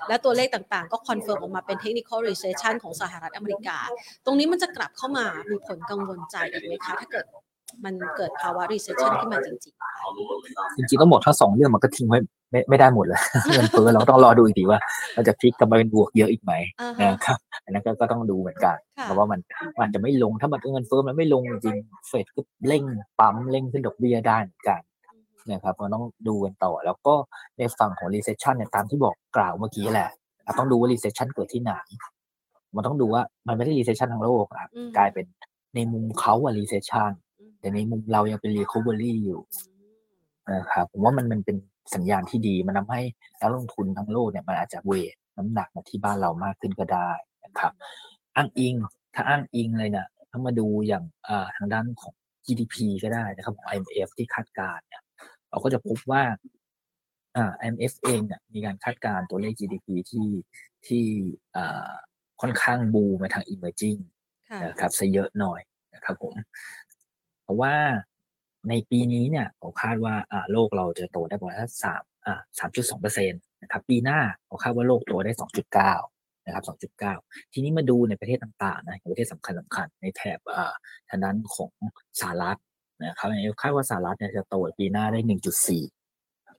[0.09, 3.79] และตัวเลขต่างๆ ก็ confirm ออกมาเป็น technical recession ของสหรัฐอเมริกา
[4.25, 7.27] ตรงนี้มันจะกลับเข้ามามีผลกังวลใจอีกไหมคะถ้าเกิด
[7.85, 9.59] มันเกิดภาวะ recession ขึ้นมาจริง
[10.89, 12.19] จริงๆก็หมดทั้งสองเรื่องมันก็ทิ้งไว้
[12.51, 13.21] ไม่ไม่ได้หมดเลย
[13.55, 14.79] เงินเฟ้อเราต้องรอดูอีกทีว่า
[15.15, 19.41] เราจะพลิกกลับมาเป็นบวกเยอะอีกไหมๆอ่าฮะนะครับอันนั้นก็ก็ต้องดูเหมือนกันค่ะเพราะว่ามัน
[19.81, 22.83] มันจะไม่ลงถ้ามันเงินเฟ้อมันไม่ลงจริงๆเฟดก็เร่ง
[23.21, 24.81] ปั๊มเร่งขึ้นดอกเบี้ยได้เหมือนกัน
[25.51, 27.15] นะครับก็ต้องดูกันต่อ แล้วก็
[27.59, 30.09] ในฝั่งของ recession เนี่ยตามที่บอกกล่าวเมื่อกี้แหละ
[30.45, 31.73] เราต้องดูว่า recession เกิดที่ไหน
[32.77, 35.27] มันต้องดูว่ามันไม่ได้ recession ทั้งโลกอะอืมกลายเป็น
[35.75, 37.11] ในมุมเขาอะ recession
[37.63, 39.41] อืมแต่ในมุมเรายังเป็น recovery อยู่
[40.55, 41.57] นะครับผมว่ามันมันเป็น
[41.95, 43.01] สัญญาณที่ดี มันทำให้
[43.41, 47.11] นักลงทุนทั้งโลกเนี่ยมันอาจจะเวทน้ำหนักมาที่บ้านเรามากขึ้นก็ได้
[47.45, 47.73] นะครับ
[48.37, 48.75] อ้างอิง
[49.15, 52.15] ถ้าอ้างอิงเลยเนี่ยถ้ามาดูอย่างอ่าทางด้านของ
[52.47, 55.03] GDP ก็ได้นะครับของ IMF ที่คาดการณ์เนี่ย
[55.51, 56.23] เราก็จะพบว่า
[57.37, 60.29] อ่า IMF เองเนี่ยมีการคาดการณ์ตัวเลข GDP ที่
[60.87, 61.05] ที่
[61.57, 61.91] อ่า
[62.41, 64.01] ค่อนข้างบูมาทาง emerging
[64.51, 65.61] ค่ะนะครับซะเยอะหน่อย
[65.95, 66.35] นะครับผม
[66.89, 66.92] เพ
[67.53, 67.75] ราะว่า
[68.69, 70.15] ในปีนี้เนี่ยผมคาดว่า
[70.53, 72.03] โลกเราจะโตได้ประมาณสาม
[72.59, 74.19] สามจุดสองเปอร์เซ็นต์นะครับปีหน้า
[74.49, 75.95] ผมคาดว่าโลกโตได้สองจุดเก้า
[76.47, 77.15] นะครับสองจุดเก้า
[77.53, 80.73] ทีนี้มาดูในประเทศต่างๆนะประเทศสำคัญสำคัญในแถบอ่า
[81.09, 81.73] ทางด้านของ
[82.21, 82.59] สหรัฐ
[83.01, 83.29] นะครับ
[83.63, 85.83] คาดว่าสหรัฐเนี่ยจะโตปีหน้าได้หนึ่งจุดสี่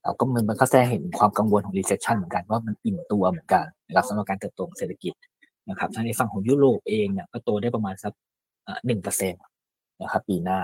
[0.04, 5.14] เราก็มันมันก็แสดงเห็นความกังวลของ recession เหมือนกันว่ามันอิ่มตัวเหมือนกันนะครับสำหรับการเติบโตของเศรษฐกิจ
[5.70, 8.14] นะครับทางในฝั่งของยุโรปเองเนี่ยก็โตได้ประมาณสัก
[8.86, 9.42] หนึ่งเปอร์เซ็นต์
[10.04, 10.60] นะครับปีหน้า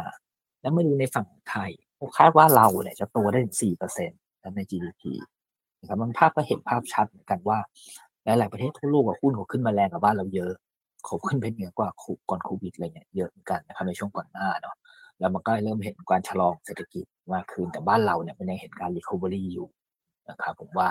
[0.62, 4.20] แล้วมาดูในฝั่งไทยผมคาดว่าเราเนี่ยจะโตได้ถึงสี่เปอร์เซ็นต์
[4.56, 5.04] ใน GDP
[5.80, 7.60] นะครับบางภาพก็เห็นภาพชัดเหมือนกันว่า
[8.24, 10.54] หลายๆประเทศทั่วโลกอะหุ้นเขาขึ้นมาแรงกว่าบ้านเราเยอะ
[11.06, 11.90] เขาขึ้นไปเหนือกว่า
[12.30, 14.76] ก่อนโควิดอะไรเนี่ยเยอะเหมือนกันนะครับในช่วงก่อนหน้าเนาะ
[15.20, 19.68] แล้วมันก็เริ่มเห็นการชะลอเศรษฐกิจมากขึ้นแต่บ้านเราเนี่ยมันยังเห็นการ recovery อยู่
[20.30, 20.90] นะครับผมว่า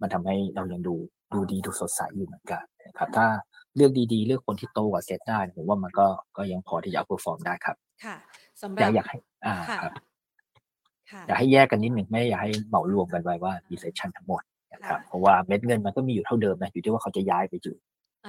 [0.00, 0.94] มันทำให้เรายังดู
[1.34, 3.26] ดูดีดูสดใสอยู่เหมือนกันนะครับถ้า
[3.76, 8.16] เลือกดีๆ เลือกคนที่โตกว่าเซตได้ผมว่ามันก็ก็ยังพอที่จะ outperform ได้ครับ ค่ะ
[8.62, 9.92] สำหอรัยาบกอยากให้ อ่าค่ะ ครับ
[11.10, 17.76] ค่ะ อยากให้แยกกันนิดหนึ่งไม่อยากให้เหมารวมกันไว้ว่า recession ทั้งหมดนะครับค่ะเพราะว่าเม็ดเงินมันก็มีอยู่เท่าเดิมนะอยู่ที่ว่าเขาจะย้ายไปอยู่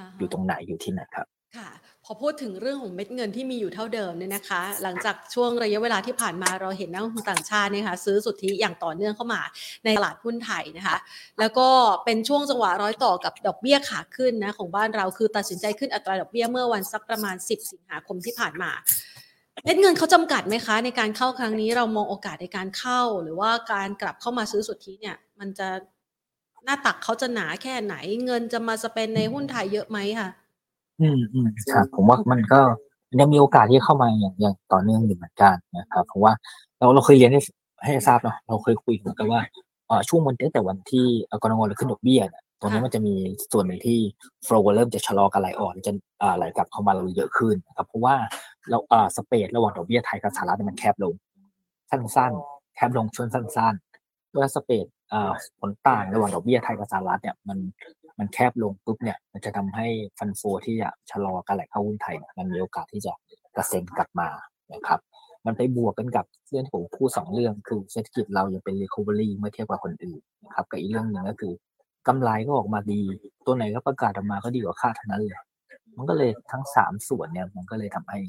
[0.01, 1.27] าฮะอยู่ตรงไหนอยู่ที่ไหนครับ
[1.57, 1.69] ค่ะ
[2.05, 9.41] พอพูดถึงเรื่องของเม็ดเงินที่มีอยู่เท่าเดิมเนี่ยนะคะ หลังจากช่วงระยะเวลาที่ผ่านมาเราเห็นนักลงทุนต่างชาติเนยคะซื้อสุทธิอย่างต่อเนื่องเข้ามา
[9.85, 10.97] ในตลาดหุ้นไทยนะคะ
[11.39, 11.67] แล้วก็
[12.05, 18.71] เป็นช่วงจังหวะร้อยต่อกับดอกเบี้ยขาขึ้นนะของบ้านเราคือตัดสินใจขึ้นอัตราดอกเบี้ยเมื่อวันสักประมาณ 10 สิงหาคมที่ผ่านมา
[19.63, 25.67] เม็ดเงินเขาจำกัดไหมคะ ในการเข้าครั้งนี้เรามองโอกาสในการเข้า หรือว่าการกลับเข้ามาซื้อสุทธิเนี่ย มันจะ
[26.65, 27.95] หน้าตักเขาจะหนาแค่ไหน
[28.25, 30.29] เงินจะมาสเปนในหุ้นไทยเยอะไหมคะ
[31.01, 32.59] อืมอืมครับผมว่ามันก็
[33.19, 36.31] ยังมีโอกาสที่เข้ามาอย่างอย่างต่อเนื่องอยู่เหมือนกันนะครับ เพราะว่า
[36.77, 37.41] เราเราเคยเรียนให้
[37.85, 39.41] ให้ทราบเนาะเราเคยคุยเหมือนกันว่า
[39.87, 43.15] เออช่วงวันตั้งแต่วันที่เอ่อกรงเราขึ้นดอกเบี้ยเนี่ยตรงนี้มันจะมี
[43.51, 43.99] ส่วนหนึ่งที่
[44.43, 45.93] โฟล์เริ่มจะชะลอการไหลออกจะ
[46.37, 48.15] ไหลกลับเข้ามาเราเยอะขึ้นนะครับเพราะว่า
[48.69, 51.13] เราอ่าสเปดระหว่างดอกเบี้ยไทยกับสหรัฐเนี่ยมันแคบลง
[51.91, 57.59] สั้นๆแคบลงช่วงสั้นๆเมื่อสเปดอ่าผลต่างระหว่างดอกเบี้ยไทยกับสหรัฐเนี่ยมัน
[58.19, 63.13] มันแคบลงปุ๊บเนี่ย มันจะทำให้ฟันโฟที่จะชะลอการไหลเข้าหุ้นไทยเนี่ยมันมีโอกาสที่จะ
[63.55, 64.29] กระเซ็นกลับมา
[64.73, 64.99] นะครับ
[65.45, 71.53] มันไปบวกกันกับเรื่องที่ผมพูดสองเรื่องคือเศรษฐกิจเรายังเป็น recovery เมื่อเทียบกับคนอื่นนะครับกับอีกเรื่องหนึ่งก็คือ
[72.07, 73.01] กำไรก็ออกมาดี
[73.45, 75.39] ตัวไหนก็ประกาศออกมาก็ดีกว่าคาดทั้งนั้นเลย
[75.97, 78.19] มันก็เลยทั้งสามส่วนเนี่ยมันก็เลยทำให้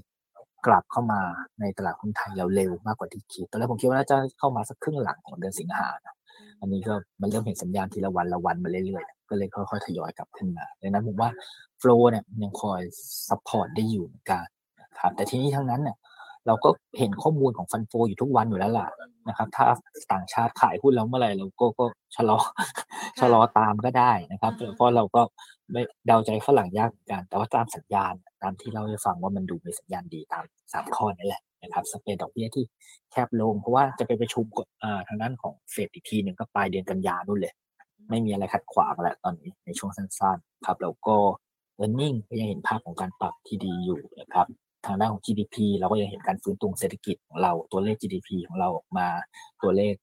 [0.66, 1.20] กลับเข้ามา
[1.60, 6.14] ในตลาดหุ้นไทยเราเร็วมากกว่าที่คิดตอนแรกผมคิดว่าน่าจะเข้ามาสักครึ่งหลังของเดือนสิงหานะ
[6.60, 11.30] อันนี้ก็มันเริ่มเห็นสัญญาณทีละวันละวันมาเรื่อยๆ ก็เลยค่อยๆทยอยกลับขึ้นมาดังนั้นผมว่า
[11.78, 12.80] flow เนี่ยมันยังคอย
[13.28, 14.44] support ได้อยู่เหมือนกัน
[14.80, 15.96] นะครับแต่ทีนี้ทั้งนั้นเนี่ย
[16.46, 16.68] เราก็
[16.98, 18.88] เห็นข้อมูลของ fund flow อยู่ทุกวันอยู่แล้วล่ะ
[19.28, 19.64] นะครับ ถ้า
[20.12, 21.84] ต่างชาติขายหุ้นเราเมื่อไหร่เราก็ก็
[22.16, 22.38] ชะลอ
[23.20, 25.22] ชะลอตามก็ได้นะครับอ่าฮะเพราะเราก็
[25.70, 32.64] ไม่เดาใจฝรั่งยากเหมือนกัน แต่ว่าตามสัญญาณตามที่เราได้ฟังว่ามันดูมีสัญญาณดีตามสามข้อนั่แหละนะครับสเปนดอกเบี้ยที่
[33.10, 37.54] แคบลง เพราะว่าจะไปประชุมกฎอ่าทางด้านของเฟดอีกทีหนึ่งก็ปลายเดือนกันยานู่นเลย
[38.10, 41.16] ไม่มีอะไรขัดขวางแล้วตอนนี้ในช่วงสั้นๆครับแล้วก็
[41.84, 44.46] e a r n i n g ก็ยังเห็นภาพของการปรับที่ดีอยู่นะครับ
[44.86, 49.06] ทางด้านของ GDP เราก็ยังเห็นการฟื้นตัวเศรษฐกิจของเราตัวเลข GDP ของเราออกมา
[49.62, 49.94] ตัวเลข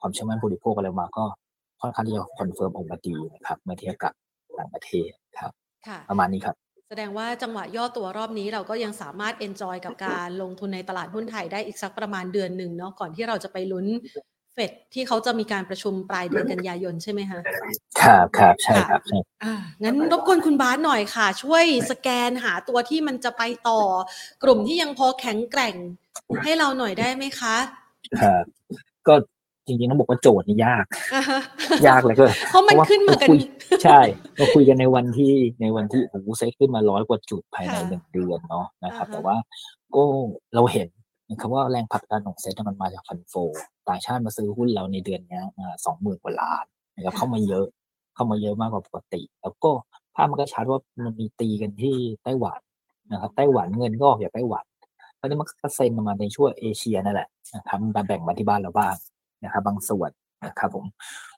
[0.00, 1.24] ความเชื่อมั่นผู้บริโภคอะไรมาก็
[1.80, 4.12] ค่อนข้างที่จะ confirm ออกมาดีนะครับเมื่อเทียบกับ
[4.58, 5.52] ต่างประเทศครับ
[5.86, 6.56] ค่ะประมาณนี้ครับ
[6.88, 13.86] แสดงว่าจังหวะย่อตัวรอบนี้เราก็ยังสามารถ enjoy กับการลงทุนในตลาดหุ้นไทยได้อีกสักประมาณเดือนหนึ่งเนาะก่อนที่เราจะไปลุ้น
[14.54, 17.40] เฟดที่เขาจะมีการประชุมปลายเดือนกันยายนใช่ไหมคะ
[18.02, 23.80] ครับครับใช่ครับใช่อ่างั้นรบกวนคุณบาสหน่อยค่ะ ช่วยสแกนหาตัวที่มันจะไปต่อ
[24.42, 25.74] กลุ่มที่ยังพอแข็งแกร่ง
[26.42, 27.56] ให้เราหน่อยได้ไหมคะ
[28.22, 28.44] ครับ
[29.08, 29.14] ก็
[29.68, 31.40] จริงๆต้องบอกว่าโจทย์นี่ยากอ่าฮะ
[31.88, 33.40] ยากเลยก็เพราะมันขึ้นมากันคุย
[33.84, 34.00] ใช่
[34.36, 39.36] เราคุยกันในวันที่ในวันที่โอ้โหเซ็ตขึ้นมาร้อยกว่าจุดภายในค่ะหนึ่งเดือนเนาะนะครับอ่าฮะแต่ว่า
[39.94, 40.02] ก็
[40.54, 40.88] เราเห็น
[41.30, 43.34] นะครับว่าแรงผลักดันของเซ็ตมันมาจากฟันโฟ
[43.88, 45.40] ต่างชาติมาซื้อหุ้นเราในเดือนเนี้
[45.84, 46.64] สองหมื่นกว่าล้าน
[46.96, 47.66] นะครับเข้ามาเยอะ
[48.14, 49.70] เข้ามาเยอะมากกว่าปกติ แล้วก็
[50.14, 52.60] ภาพมันก็ชัดว่ามันมีตีกันที่ไต้หวัน
[53.12, 54.64] นะครับไต้หวันเงินก็ออกจากไต้หวัน
[55.16, 58.94] เพราะนี่มันก็กระเซ็นมาในช่วงเอเชียนั่นแหละนะครับมันแบ่งมาที่บ้านเราบ้าง
[59.44, 60.10] นะครับบางส่วน
[60.46, 60.86] นะครับผม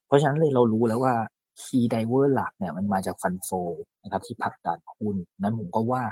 [0.07, 1.15] เพราะฉะนั้นเลยเรารู้แล้วว่า
[1.63, 3.51] key driver หลักเนี่ยมันมาจากฟันโฟ
[4.03, 6.03] นะครับที่ผลักดันหุ้นนั้นผมก็ว่า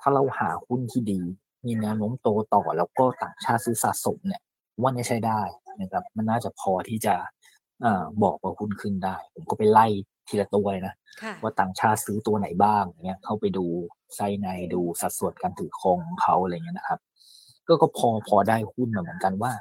[0.00, 1.20] ถ้าเราหาหุ้นที่ดี
[1.66, 4.42] มีแนวโน้มโตต่อแล้วก็ต่างชาติซื้อสะสมเนี่ย
[4.80, 5.40] ว่าเนี่ยใช้ได้
[5.80, 7.14] นะครับมันน่าจะพอที่จะ
[7.84, 9.86] อาบอกว่าหุ้นขึ้นได้ ผมก็ไปไล่
[10.28, 13.66] ทีละตัวเลยนะค่ะว่าต่างชาติซื้อตัวไหนบ้างอย่างเงี้ยเข้าไปดู
[14.16, 17.00] ไส้ในดูสัดส่วนการถือครองของเขาอะไรเงี้ยนะครับ
[17.68, 19.52] ก็ก็พอพอได้หุ้นมาเหมือนกันว่า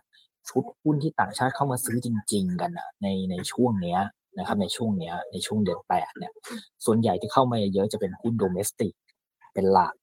[0.50, 4.00] ชุดหุ้นที่ต่างชาติเข้ามาซื้อจริง ๆ กันอะในในช่วงเนี้ย
[4.38, 6.32] นะครับในช่วงเนี้ยในช่วงเดือนแปดเนี่ย
[6.86, 8.94] ส่วนใหญ่ที่เข้ามาเยอะจะเป็นหุ้นโดเมสติก
[9.54, 9.94] เป็นหลัก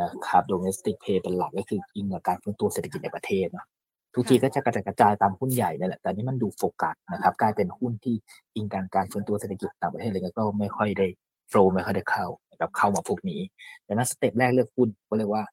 [0.00, 3.66] นะครับโดเมสติกเพย์เป็นหลักก็คืออิงกับการฟื้นตัวเศรษฐกิจในประเทศเนาะ
[4.14, 8.14] ทุกทีก็จะกระจายกระจายตามหุ้นใหญ่นั่นแหละแต่นี่มันดูโฟกัสนะครับกลายเป็นหุ้นที่
[8.56, 11.06] อิงการการฟื้นตัวเศรษฐกิจต่างประเทศอะไรเงี้ยก็ไม่ค่อยได้
[11.48, 13.40] โฟลไม่ค่อยได้เข้านะครับเข้ามาพวกนี้
[13.86, 15.44] ดังนั้นสเต็ปแรกเลือกหุ้นก็เรียกว่า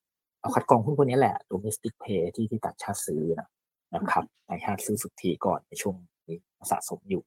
[0.42, 3.48] เอาคัดกรองหุ้นพวกนี้แหละ domestic pay ที่ที่ต่างชาติซื้อนะ
[3.96, 5.96] นะครับต่างชาติซื้อสุทธิก่อนในช่วง
[6.28, 6.38] นี้
[6.72, 7.22] สะสมอยู่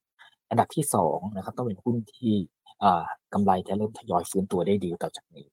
[0.49, 2.33] อันดับที่สองนะครับต้องเป็นหุ้นที่
[2.83, 5.45] อ่ากำไรจะเริ่มทยอยฟื้นตัวได้ดีต่อจากนี้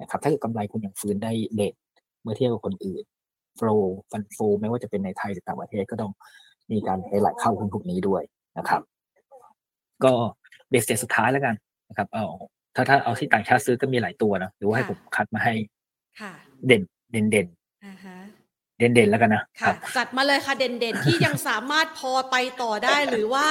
[0.00, 1.74] นะครับถ้าเกิดกำไรคุณยังฟื้นได้เด่น
[2.22, 3.04] เมื่อเทียบกับคนอื่น
[3.56, 3.68] โฟล
[4.10, 6.12] ฟันโฟไม่ว่าจะเป็นในไทยหรือต่างประเทศก็ต้อง
[6.72, 8.22] มีการไปไหลเข้าหุ้นพวกนี้ด้วย
[8.58, 8.82] นะครับ
[10.04, 10.12] ก็
[10.70, 11.54] เบสเตสุดท้ายแล้วกัน
[11.88, 12.26] นะครับเอา
[12.74, 15.54] ถ้าถ้าเอาที่ต่างชาติซื้อก็มีหลายตัวนะหรือว่าให้ผมคัดมาให้
[16.20, 16.32] ค่ะ
[16.66, 17.46] เด่นเด่นเด่น
[17.86, 18.17] อ่าฮะ
[18.78, 23.46] เด่นเด่นๆแล้วกันนะคค่ะรับจัดมาเลยค่ะเด่นๆ ที่ยังสามารถพอไปต่อได้หรือว่า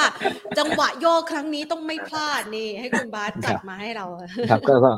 [0.58, 4.06] จังหวะโยกครั้งนี้ต้องไม่พลาดนี่ ให้คุณบาสจัดมาให้เรา
[4.52, 4.92] ครับก็ก็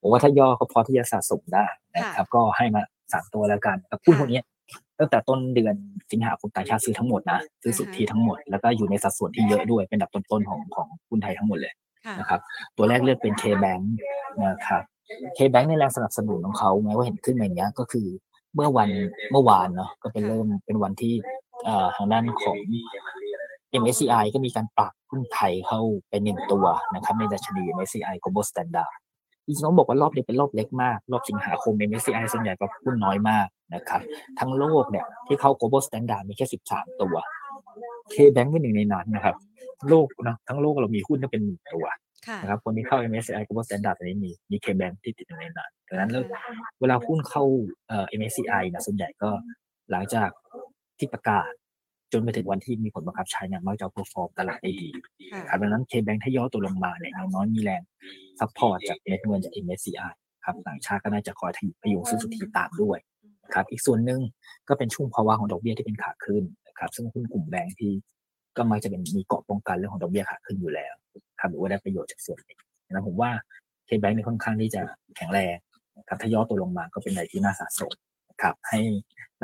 [0.00, 1.64] ผมว่าถ้าย่อก็พอที่จะสะสมได้
[1.94, 4.44] นะครับ ก็ให้มาสามตัวแล้วกันกับหุ้นพวกเนี้ย
[4.98, 5.74] ตั้งแต่ต้นเดือน
[6.10, 11.72] สิงหาคมต่างชาติซื้อทั้งหมดนะซื้อสุทธิทั้งหมดแล้วก็อยู่ในสัดส่วนที่เยอะด้วยเป็นอันดับต้นๆของของหุ้นไทยทั้งหมดเลย
[12.06, 12.40] ค่ะนะครับ
[12.76, 13.82] ตัวแรกเลือกเป็น K-Bank
[14.44, 14.82] นะครับ
[15.36, 18.06] K-Bank ในแรงสนับสนุนของเขาแม้ว่าเห็นขึ้นมาอย่างเงี้ยก็คือ
[18.54, 18.88] เมื่อวัน
[19.32, 21.14] เมื่อวานเนาะก็เป็นเริ่มเป็นวันที่
[21.64, 22.56] เอ่อทางด้านของ
[23.82, 28.92] MSCI ก็มีการปรับหุ้นไทยเข้าไปหนึ่งตัวนะครับในดัชนี MSCI Global Standard
[29.44, 34.00] จริงๆต้องบอกว่ารอบนี้เป็นรอบเล็กมาก รอบสิงหาคม MSCI ส่วนใหญ่ก็หุ้นน้อยมากนะครับ
[34.38, 37.14] ทั้งโลกเนี่ยที่เข้า global standard มีแค่ 13 ตัว
[38.12, 39.36] K-Bank เป็นหนึ่งในนั้นนะครับ
[39.88, 41.98] โลกนะทั้งโลกเรามีหุ้นที่เป็นหมื่นตัวค่ะ
[42.42, 46.24] นะครับคนที่เข้า MSCI global standard ตอนนี้มีมี K-Bank ที่ติดอยู่ในนั้นดังนั้นแล้ว
[46.80, 47.44] เวลาหุ้นเข้า
[47.88, 49.30] เอ่อ MSCI นะส่วนใหญ่ก็
[49.90, 50.28] หลังจาก
[50.98, 51.50] ที่ประกาศ
[52.12, 54.88] จนไปถึงวันที่มีผลบังคับใช้เนี่ยมักจะ perform ตลาดได้ดี
[55.32, 57.82] ค่ะครับดังนั้น K-Bank ถ้าย่อตัวลงมาเนี่ยอย่างน้อยมีแรง
[58.40, 60.12] support จากเม็ดเงินจาก MSCI
[60.44, 61.52] ครับต่างชาติก็น่าจะคอย
[61.82, 62.98] พยุงซื้อสุทธิตามด้วย
[63.54, 64.20] ครับอีกส่วนหนึ่ง
[64.68, 67.92] ก็เป็นช่วงภาวะของดอกเบี้ยที่เป็นขาขึ้นนะครับซึ่งหุ้นกลุ่มแบงค์ที่
[68.56, 70.94] ก็มักจะเป็นมีเกราะป้องกันเรื่องของดอกเบี้ยขาขึ้นอยู่แล้ว
[71.40, 72.56] ครับหรือว่าได้ประโยชน์จากส่วนนี้
[72.92, 73.30] นะผมว่า
[73.86, 74.82] เคแบงค์นี่ค่อนข้างที่จะ
[75.16, 75.56] แข็งแรง
[75.98, 77.92] นะครับถ้าย่อตัวลงมาก็เป็นอะไรที่น่าสะสม
[78.30, 78.80] นะครับ ให้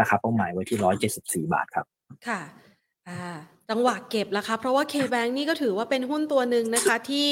[0.01, 1.87] ราคาเป้าหมายไว้ที่ร้อยเจ็ดสิบสี่บาทครับ
[2.29, 2.41] ค่ะ
[3.09, 3.37] อ่า
[3.71, 7.31] จังหวะเก็บละคะเพราะว่า K-Bank นี่ก็ถือว่าเป็นหุ้นตัวหนึ่งนะคะที่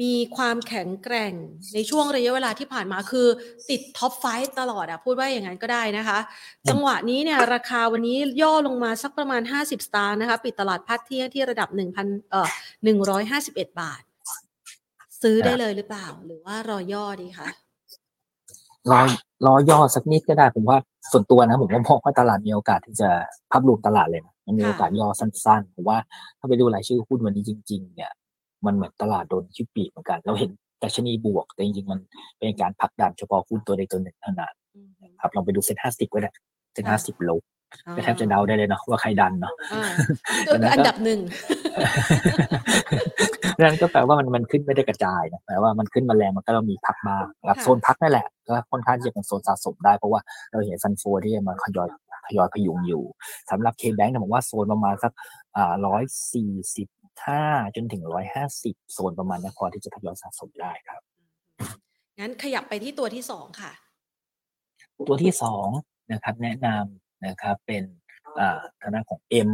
[0.00, 1.32] มีความแข็งแกร่ง
[1.74, 3.26] ในช่วงระยะเวลาที่ผ่านมาคือ
[3.70, 4.24] ติดท็อปไฟ
[4.60, 6.18] ตลอดอะพูดว่าอย่างนั้นก็ได้นะคะ
[6.68, 12.48] จังหวะนี้เนี่ยราคาวันนี้ย่อลงมาสักประมาณ 50 สตางค์นะคะ ปิดตลาดพักเที่ยงที่ระดับ1,000เอ่อ
[13.14, 14.02] 151 บาท
[15.22, 17.48] ซื้อได้เลยหรือเปล่า หรือว่ารอย่อดีคะ
[18.90, 19.00] รอ
[19.46, 20.78] รอย่อสักนิดก็ได้ผมว่า
[21.12, 23.10] ส่วนตัวนะผมก็มองว่าตลาดมีโอกาสที่จะ
[23.50, 25.98] ภาพรวมตลาดเลยนะมันมีโอกาสย่อสั้นๆผมว่า
[26.38, 28.12] ถ้าไปดูรายชื่อหุ้นวันนี้จริง ๆ เนี่ย
[28.66, 30.50] มันเหมือนตลาดโดนชิปปีกเหมือนกันเราเห็น
[30.82, 32.00] ดัชนีบวก แต่จริงๆมัน
[32.38, 34.88] เป็นการผลักดันเฉพาะหุ้นตัวใดตัวหนึ่งเท่านั้นอืม
[35.20, 36.30] ครับลองไปดูเซ็นห้าสิบก็ได้
[36.72, 37.42] เซ็นค่ะห้าสิบลบ
[37.96, 39.84] ก็แทบจะเดาได้เลยเนาะว่าใครดันเนาะอ่า
[40.52, 41.20] ดังนั้นก็อันดับหนึ่ง
[43.60, 51.88] นั่นก็แปลว่ามันมันขึ้นไม่ได้กระจายนะแปลว่ามันขึ้นมาแรงมันก็ต้องมีพักบ้างนะครับค่ะโซนพักนั่นแหละก็ค่อนข้างที่จะเป็นโซนสะสมได้เพราะว่าเราเห็นฟันโฟที่มาทยอย
[52.26, 53.02] ทยอยพยุงอยู่
[53.50, 55.12] สำหรับเคแบงค์เนี่ยผมว่าโซนประมาณสัก
[55.56, 56.88] อ่าร้อยสี่สิบ
[57.26, 57.42] ห้า
[57.76, 61.02] จนถึงร้อยห้าสิบโซนประมาณนี้พอที่จะทยอยสะสมได้ครับ
[62.18, 63.72] งั้นขยับไปที่ตัวที่สองค่ะ
[65.08, 65.68] ตัวที่สอง
[66.12, 67.84] นะครับ แนะนำนะครับเป็น
[68.40, 69.50] อ่าทางด้านของ M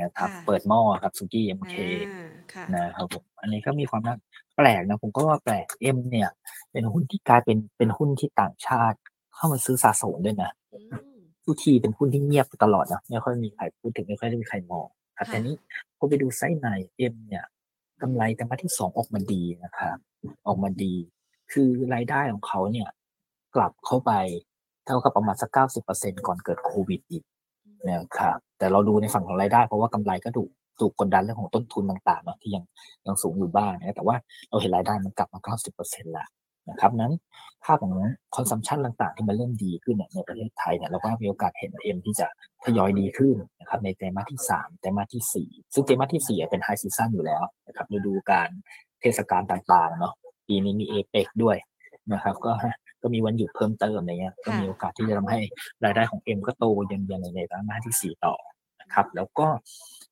[0.00, 1.74] นะครับค่ะเปิดหม้อครับสุกี้ MK
[2.08, 4.16] อ่าค่ะนะครับผมอันนี้ก็มีความน่า
[4.56, 5.66] แปลกนะผมก็ว่าแปลก
[5.96, 6.28] M เนี่ย
[6.72, 8.98] เป็นหุ้นที่กลายเป็นเป็นหุ้นที่ต่างชาติ
[9.34, 10.78] เข้ามาซื้อสะสมด้วยนะอื
[11.16, 15.56] มทุกทีเป็นหุ้นที่เงียบตลอดนะไม่ค่อยมีใครพูดถึงไม่ค่อยได้มีใครมอง ครับแต่นี้
[15.98, 16.66] พอไปดูไส้ใน
[17.12, 17.44] M เนี่ย
[18.02, 19.96] กำไรแต่มาที่สองออกมาดีนะครับ
[20.46, 20.94] ออกมาดี
[21.52, 22.88] คือรายได้ของเขาเนี่ย
[23.54, 24.12] กลับเข้าไป
[24.86, 27.24] เท่ากับประมาณสักเก้าสิบเปอร์เซ็นก่อนเกิดโควิดอีก
[27.88, 30.48] นะครับแต่เราดูในฝั่งของรายได้ เพราะว่ากำไรก็ถูก
[30.80, 32.64] ถูกกดดันเรื่องของต้นทุนต่างๆเนาะที่ยัง
[33.06, 34.16] ยังสูงอยู่บ้างนะแต่ว่า
[34.50, 36.26] เราเห็นรายได้มันกลับมาเก้าสิบเปอร์เซ็นต์ละ
[36.70, 37.12] นะครับนั้น
[37.64, 37.92] ภาพของ
[38.36, 42.26] consumption ต่างๆ ที่มันเริ่มดีขึ้นเนี่ยในประเทศไทยเนี่ยเราก็มีโอกาสเห็น M ที่จะ
[42.64, 48.48] ทยอยดีขึ้นนะครับในไตรมาสที่สามไตรมาสที่สี่ซึ่งไตรมาสที่สี่เป็น high season อยู่แล้วนะครับฤดูการ
[49.00, 50.12] เทศกาลต่างๆเนาะ
[50.48, 51.56] ปีนี้มีเอเปกด้วย
[52.12, 52.52] นะครับก็
[53.02, 55.40] ก็มีวันหยุดเพิ่มเติมอะไรเงี้ยก็มีโอกาสที่จะทำให้
[55.84, 58.34] รายได้ของ M ก็โตยังยังในไตรมาสที่สี่ต่อ
[58.80, 59.46] นะครับแล้วก็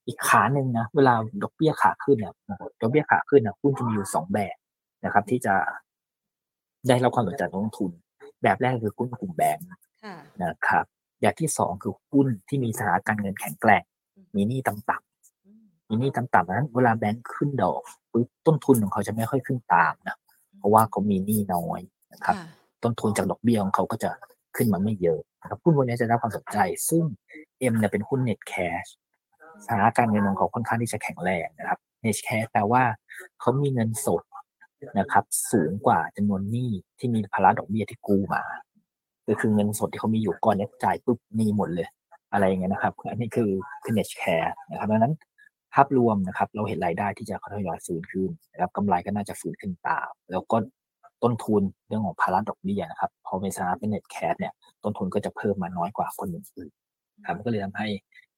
[0.07, 2.35] อีกขาหนึ่งนะเวลาดอกเบี้ยขาขึ้นเนี่ย
[2.81, 4.57] ดอกเบี้ยขาขึ้นนะหุ้นจะมีอยู่สองแบบ
[5.05, 5.55] นะครับที่จะ
[6.89, 7.91] ได้รับความสนใจของนักลงทุน
[8.43, 9.67] แบบแรกคือหุ้นกลุ่มแบงก์
[10.05, 10.85] ค่ะนะครับ
[11.21, 13.83] อย่างที่สองคือหุ้นที่มีสถานการเงินแข็งแกร่ง
[14.35, 17.81] มีหนี้ต่ำๆอืมมีหนี้ต่ำๆนั้นเวลาแบงค์ขึ้นดอก
[18.13, 20.17] ปุ๊บต้นทุนของเขาจะไม่ค่อยขึ้นตามนะ
[20.59, 21.81] เพราะว่าเขามีหนี้น้อย
[22.13, 22.47] นะครับค่ะ
[22.83, 24.11] ต้นทุนจากดอกเบี้ยของเขาก็จะ
[24.57, 26.59] ขึ้นมาไม่เยอะนะครับหุ้นพวกนี้จะได้รับความสนใจ
[26.89, 27.05] ซึ่ง
[27.73, 28.89] M เนี่ยเป็นหุ้น net cash
[29.65, 32.83] สถานการเงินของเขาค่อนข้างที่จะแข็งแรงนะครับ net cash แปลว่า
[33.41, 34.23] เขามีเงินสด
[34.99, 38.43] นะครับ สูงกว่าจำนวนหนี้ที่มีภาระดอกเบี้ยที่กู้มา
[39.29, 41.89] ก็คือเงินสดที่เขามีอยู่ก่อนเนี่ยจ่ายปุ๊บหนี้หมดเลย
[42.33, 43.51] อะไรอย่างเงี้ยนะครับ อันนี้คือ
[43.85, 45.15] คือ net cash นะครับดังนั้น
[45.75, 50.57] ภาพรวมนะครับ เราเห็นรายได้ที่จะค่อยๆทยอยฟื้นขึ้นนะครับกำไรก็น่าจะฟื้นขึ้นตามแล้วก็
[51.23, 57.89] ต้นทุนเรื่องของภาระดอกเบี้ยนะครับพอเป็นสถานะเป็น net cash เนี่ยต้นทุนก็จะเพิ่มมาน้อยกว่าคนอื่นๆครับก็เลยทำให้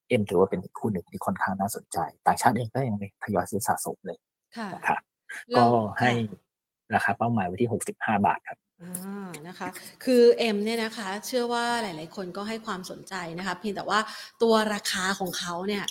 [0.08, 4.18] เอ็มถือว่าเป็นคู่หนึ่งที่ค่อนข้างน่าสนใจ ต่างชาติเองก็ยังทยอยซื้อสะสมเลย
[4.56, 5.17] ค่ะนะครับเรา
[5.56, 5.64] ก็
[6.00, 6.46] ให้ค่ะ
[6.94, 9.68] ราคาเป้าหมายไว้ที่65บาทครับอ่านะคะ
[10.04, 13.98] คือเอ็มเนี่ยนะคะ เชื่อว่าหลาย ๆ คนก็ให้ความสนใจนะคะเพียงแต่ว่า
[14.42, 15.84] ตัวราคาของเขาเนี่ย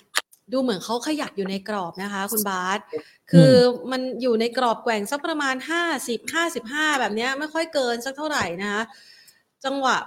[0.54, 2.80] ดูเหมือนเขาขยับอยู่ในกรอบนะคะ คุณบาส
[3.32, 3.54] คือ
[3.91, 8.82] มันอยู่ในกรอบแกว่งสักประมาณห้าสิบห้าสิบห้าแบบเนี้ยไม่ค่อยเกินสักเท่าไหร่นะคะ
[9.65, 9.97] จังหวะ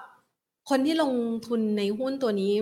[0.71, 1.13] คนที่ลง
[1.47, 2.53] ทุนในหุ้นตัวนี้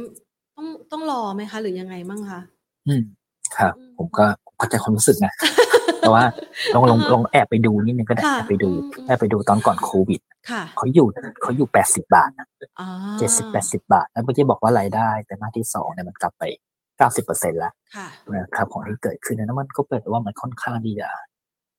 [0.57, 2.41] ต้องต้องรอไหมคะ หรือยังไงมั่งคะ
[2.87, 3.03] อืม
[3.57, 4.25] ครับอืมผมก็
[4.57, 5.33] เข้าใจความรู้สึกนะ
[6.01, 6.23] แต่ว่า
[6.75, 11.07] ลองลองลองแอบไปดูนิดนึงก็ได้ค่ะแอบไปดูอืมอืมแอบไปดูตอนก่อนโควิดค่ะเขาอยู่
[11.43, 12.49] เขาอยู่80บาทนะ
[12.81, 16.45] อ่าเจ็ดสิบแปดสิบาท แล้วเมื่อกี้บอกว่ารายได้แต่มาสที่สองเนี่ยมันกลับไป
[16.99, 21.09] เก้าสิบเปอร์เซ็นแล้วค่ะนะครับของที่เกิดขึ้นนั้นมันก็แปลว่ามันค่อนข้างที่จะ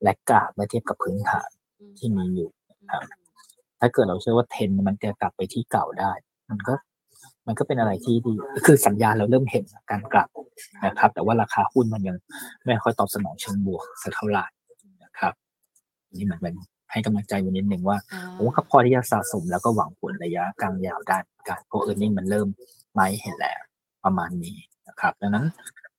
[0.03, 2.49] แลกกาดเมื่อเทียบกับพื้นฐานอืมที่มีอยู่
[2.91, 3.03] ครับ
[3.79, 6.11] ถ้าเกิดเราเชื่อว่าเทรนด์มันจะกลับไปที่เก่าได้
[6.49, 6.73] มันก็
[7.49, 8.33] มันก็เป็นอะไรที่ดี
[8.65, 10.29] คือสัญญาณเราเริ่มเห็นการกลับ
[10.85, 12.17] นะครับ แต่ว่าราคาหุ้นมันยัง
[12.65, 14.45] ไม่ค่อยตอบสนองเชิงบวกสักเท่าไหร่
[15.03, 15.33] นะครับ
[16.13, 16.55] นี่เหมือนเป็น
[16.91, 22.47] ให้กำลังใจวันนิดนึงว่าอ่าผมว่าก็พอที่จะสะสมแล้วก็หวังผลระยะกลางยาวได้เหมือนกันเพราะเออร์เน็งมันเริ่ม
[22.93, 23.61] ไม่เห็นแล้ว
[24.03, 24.55] ประมาณนี้
[24.87, 25.45] นะครับ ดังนั้น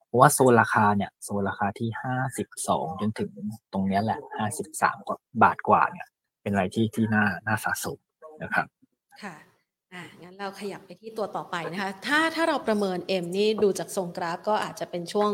[0.09, 3.31] ผมว่าโซนราคาเนี่ยโซนราคาที่ห้าสิบสองจนถึง
[3.73, 6.07] ตรงเนี้ยแหละห้าสิบสามกว่าบาทกว่าเนี่ย
[6.43, 7.99] เป็นอะไรที่ที่น่าน่าสะสม
[8.43, 8.67] นะครับ
[9.23, 9.35] ค่ะ
[9.95, 15.31] อ่างั้นเราขยับไปที่ตัวต่อไปนะคะ ถ้าถ้าเราประเมิน M นี่ดูจากทรงกราฟก็อาจจะเป็นช่วง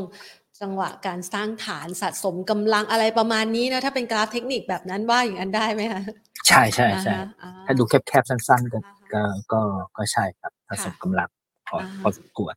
[0.61, 6.03] จังหวะการสร้างฐานสะสมกำลังอะไรประมาณนี้นะถ้าเป็นกราฟเทคนิคแบบนั้นว่าอย่างนั้นได้ไหมคะ
[6.49, 9.61] ใช่ใช่ใช่อ่าฮะอ่าถ้าดูแคบๆสั้นๆ ก็อ่าฮะก็ก็
[9.97, 11.29] ก็ใช่ครับสะสมกำลัง
[11.69, 12.55] พออ่าฮะพอสมควร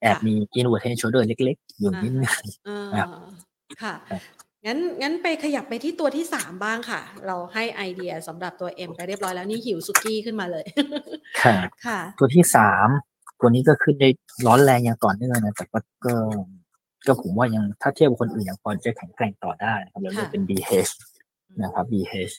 [0.00, 2.32] แอบค่ะมี invert head and shoulder เล็กๆ อยู่นิดนึง
[2.68, 3.08] อ่าครับ
[3.82, 4.22] ค่ะครับ
[4.66, 10.64] งั้นงั้นไปขยับไปที่ตัวที่สามบ้างค่ะ เราให้ไอเดียสำหรับตัว M ไปเรียบร้อยแล้วนี่หิวสุกี้ขึ้นมาเลย
[11.42, 12.88] ค่ะค่ะ ตัวที่สาม
[13.40, 14.08] ตัวนี้ก็ขึ้นได้
[14.46, 16.14] ร้อนแรงอย่างต่อเนื่องนะแต่ก็ก็
[17.06, 20.92] ก็ผมว่ายังถ้าเทียบกับคนอื่นยังพอจะแข็งแกร่งต่อได้นะครับเราเรียกค่ะเป็น BH
[21.62, 22.34] นะครับ BH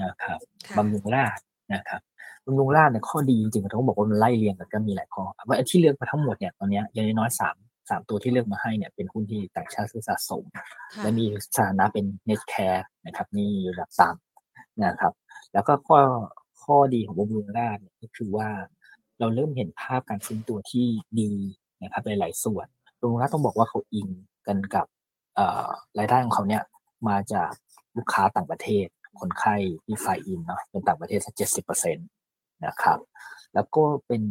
[0.00, 1.42] นะครับค่ะบำรุงราษฎร์
[1.74, 2.00] นะครับ
[2.44, 7.56] บำรุงราษฎร์เนี่ยข้อดีจริงๆต้องบอกว่ามันไล่เรียงกันก็มีหลายข้อว่าที่เลือกมาทั้งหมดเนี่ยตอนเนี้ยอยังน้อยๆสาม
[7.90, 10.66] สามตัวที่เลือกมาให้เนี่ยเป็นหุ้นที่ต่างชาติซื้อสะสมค่ะ
[11.02, 15.12] และมีสถานะเป็น net cash นะครับนี่อยู่ระดับต่ำนะครับ
[15.52, 15.98] แล้วก็ข้อ
[16.62, 18.48] ข้อดีของบำรุงราษฎร์เนี่ยก็คือว่า
[19.18, 20.86] เราเริ่มเห็นภาพการฟื้นตัวที่
[21.20, 21.32] ดี
[21.82, 22.66] นะครับในหลายส่วน
[23.00, 24.08] บำรุงราษฎร์ต้องบอกว่าเขาอิง
[24.46, 24.86] กันกับ
[25.34, 25.68] เอ่อ
[25.98, 26.62] รายได้ของเขาเนี่ย
[27.08, 27.50] มาจาก
[27.96, 28.86] ลูกค้าต่างประเทศ
[29.20, 32.02] คนไข้ที่ไฟอินเนาะเป็นต่างประเทศสักเจ็ดสิบเปอร์เซ็นต
[32.66, 32.98] นะครับ
[33.54, 34.22] แล้วก็เป็น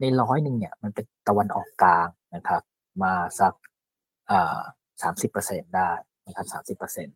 [0.00, 2.62] ในร้อยหนึ่งเนี่ยมันเป็นตะวันออกกลางนะครับ
[3.04, 3.54] มาสัก
[4.30, 4.58] อ่า
[5.02, 5.90] สามสิบเปอร์เซ็นได้
[6.26, 7.12] นะครับสามสิบเปอร์เซ็นต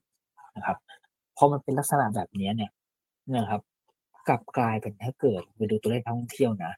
[0.56, 0.76] นะครับ
[1.36, 2.70] พอมันเป็นลักษณะแบบนี้เนี่ย
[3.36, 3.60] นะครับ
[4.28, 6.72] กลับกลายเป็นถ้าเกิดไปดูตัวเลขท่องเที่ยวนะ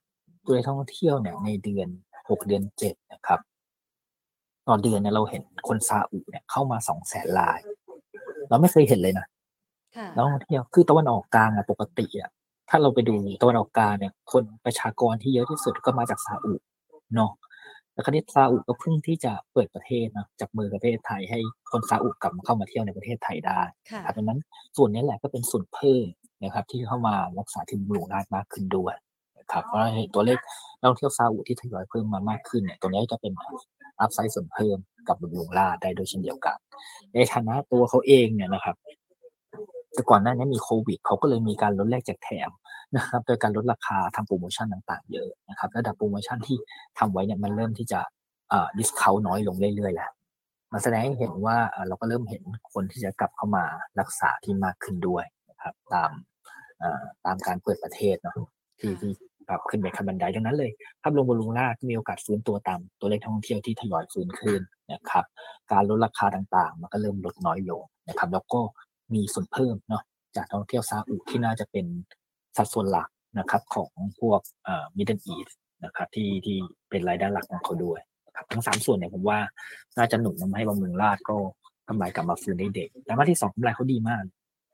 [0.44, 1.88] ตัวเลขท่องเที่ยวเนี่ยในเดือน
[2.30, 3.40] หกเดือนเจ็ดนะครับ
[4.68, 7.58] ต่อเดือนเนี่ยเราเห็นคนซาอุเนี่ยเข้ามาสองแสนราย
[8.48, 9.26] เราไม่เคยเห็นเลยนะ
[9.96, 12.30] ค่ะนักท่องเที่ยวคือตะวันออกกลางอะปกติอะ
[12.68, 16.54] ถ้าเราไปดูตะวันออกกลางเนี่ย คนประชากรที่เยอะที่สุดก็มาจากซาอุ
[17.14, 17.32] เนาะ
[17.96, 21.38] แล้วคราวนี้ซาอุก็เพิ่งที่จะเปิดประเทศนะจับมือกับประเทศไทยให้
[21.70, 24.40] คนซาอุกลับมาเข้ามาเที่ยวในประเทศไทยได้ค่ะครับดังนั้น
[24.76, 26.04] ส่วนนี้แหละก็เป็นส่วนเพิ่ม
[26.42, 28.94] นะครับที่เข้ามารักษาที่บำรุงราชมากขึ้นด้วย
[29.38, 30.38] นะครับเพราะเราเห็นตัวเลข
[30.78, 33.32] นักท่องเที่ยวซาอุที่ทยอยเพิ่มมามากขึ้นเนี่ยตัวนี้จะเป็น
[34.00, 34.76] อัพไซด์ส่วนเพิ่ม
[35.08, 36.56] กับบำรุงราชได้โดยเช่นเดียวกัน
[37.14, 38.76] ในฐานะตัวเขาเองเนี่ยนะครับ
[39.94, 42.50] แต่ก่อนหน้านี้มีโควิดเขาก็เลยมีการลดแลกแจกแถม
[42.94, 46.56] นะครับโดยการลดราคาทำโปรโมชั่นต่างๆ เยอะนะครับระดับโปรโมชั่นที่
[46.98, 48.00] ทำไว้เนี่ยมันเริ่มที่จะ
[48.78, 50.10] ดิสคาน้อยลงเรื่อยๆแล้ว
[50.72, 51.56] มันแสดงให้เห็นว่า
[51.88, 53.64] เราก็เริ่มเห็นคนที่จะกลับเข้ามา
[54.00, 56.10] รักษาที่มากขึ้นด้วยนะครับตาม
[57.26, 58.34] ตามการเปิดประเทศเนาะ
[58.80, 59.12] ที่ที่
[59.48, 60.70] ปรับขึ้นไปขั้นบันไดดังนั้นเลย
[61.02, 64.60] ภาพรวมบำรุงราชมีโอกาสฟื้นตัวตามตัวเลขท่องเที่ยวที่ทยอยฟื้นขึ้น
[64.92, 65.24] นะครับ
[65.72, 68.60] การลดราคาต่างๆ มันก็เริ่มลดน้อยลงนะครับ แล้วก็
[69.14, 70.02] มีส่วนเพิ่มเนาะ
[70.36, 71.86] จากท่องเที่ยวซาอุที่น่าจะเป็น
[72.56, 73.90] สัดส่วนหลักนะครับของ
[74.20, 75.48] พวกเอ่อมิดเดิลอีส
[75.84, 76.56] นะครับที่ที่
[76.90, 79.38] เป็นรายได้หลักของเขาด้วยนะครับทั้งสามส่วนเนี่ยผมว่า
[79.98, 81.36] น่าจะหนุนทำให้บำรุงราชก็
[81.88, 84.22] กำไรกลับมาฟื้นได้เด็กแต่ว่าที่สองกำไรเขาดีมาก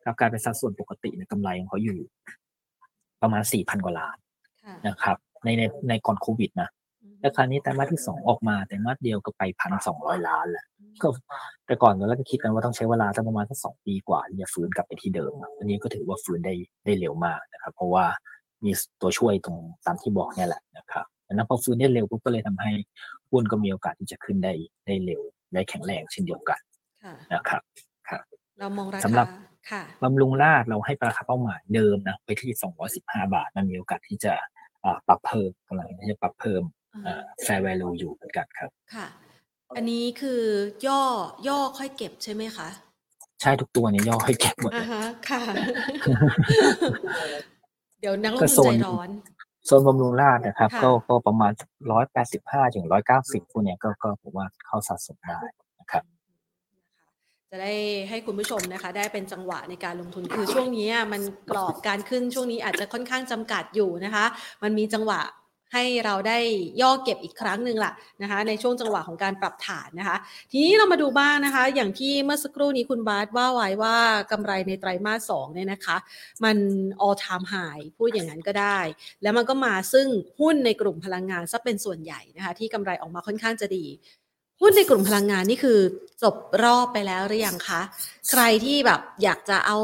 [0.05, 1.99] ครับการเป็นสัดส่วนปกติเนี่ยกำไรของเขาอยู่
[3.23, 4.16] ประมาณสี่พันกว่าล้าน
[4.64, 6.68] ค่ะนะครับ ในในในก่อนโควิดนะ
[7.21, 10.66] แล้วคราวนี้ไตรมาสที่สองออกมาไตรมาสเดียวก็ไปพันสองร้อยล้านแล้ว
[11.03, 11.09] ก็
[11.67, 18.05] แต่ก่อนเราก็คิดกันว่าต้องใช้เวลาสักประมาณสักสองปีกว่าที่จะฟื้นกลับไปที่เดิมอะอันนี้ก็ถือว่าฟื้นได้ได้เร็วมากนะครับ เพราะว่า
[18.65, 22.73] มีตัวช่วยตรงตามที่บอกเนี่ยแหละนะครับดังนั้นพอฟื้นได้เร็วปุ๊บก็เลยทำให้
[23.31, 24.53] หุ้นก็มีโอกาสที่จะขึ้นได้
[24.87, 25.23] ได้เร็ว
[25.55, 26.61] ได้แข็งแรงเช่นเดียวกัน
[27.05, 27.63] ค่ะนะครับ
[28.61, 29.29] เรามองราสำหรัคาบ
[29.71, 32.51] ค่ะบำรุงราชเราให้ราคาเป้าหมายเดิมนะไปที่
[32.95, 34.33] 215 บาท มันมีโอกาสที่จะ
[34.85, 36.63] อ่าปรับเพิ่มกำลังที่จะปรับเพิ่ม
[37.07, 39.07] อ่า fair value อยู่เหมือนกันครับ ค่ะ
[39.77, 40.43] อันนี้คือ
[40.87, 41.01] ย่อ
[41.49, 42.69] ย่อค่อยเก็บใช่ไหมคะ
[43.41, 45.43] ใช่ทุกตัวเนี่ยย่อให้เก็บหมดเลอ่ายฮะค่ะ
[48.01, 49.11] เดี๋ยวนักลงก็ทุนโซใจนร้อน
[49.67, 51.53] โซนบำรุงราชนะครับค่ะก็ก็ประมาณ
[51.93, 55.39] ร้อยแปดสิบห้าถึงร้อยเก้าสิบพวกเนี้ยก็ก็ผมว่าเข้าสะสมได้
[55.81, 56.03] นะครับ
[57.51, 57.75] จะได้
[58.09, 64.25] ให้คุณผู้ชมนะคะ ได้เป็นจังหวะในการลงทุนคือช่วงนี้อะมันกรอบการขึ้นช่วงนี้อาจจะค่อนข้างจำกัดอยู่นะคะ
[64.63, 65.21] มันมีจังหวะ
[65.73, 66.39] ให้เราได้
[66.81, 70.17] ย่อเก็บอีกครั้งหนึ่งล่ะนะคะในช่วงจังหวะของการปรับฐานนะคะ
[70.51, 73.97] ทีนี้เรามาดูบ้างนะคะ อย่างที่เมื่อสักครู่นี้คุณบาสว่าไว้ว่า
[74.33, 75.97] กำไรในไตรมาสสองเนี่ยนะคะ
[76.45, 76.57] มัน
[77.05, 78.79] all time high พูดอย่างนั้นก็ได้
[79.23, 80.07] แล้วมันก็มาซึ่ง
[80.41, 83.87] หุ้นในกลุ่มพลังงานซะเป็นส่วนใหญ่นะคะที่กำไรออกมาค่อนข้างจะดี
[84.61, 85.79] หุ้นในกลุ่มพลังงานนี่คือ
[86.23, 87.81] จบรอบไปแล้วหรือยังคะ
[88.31, 89.77] ใครที่แบบอยากจะเอา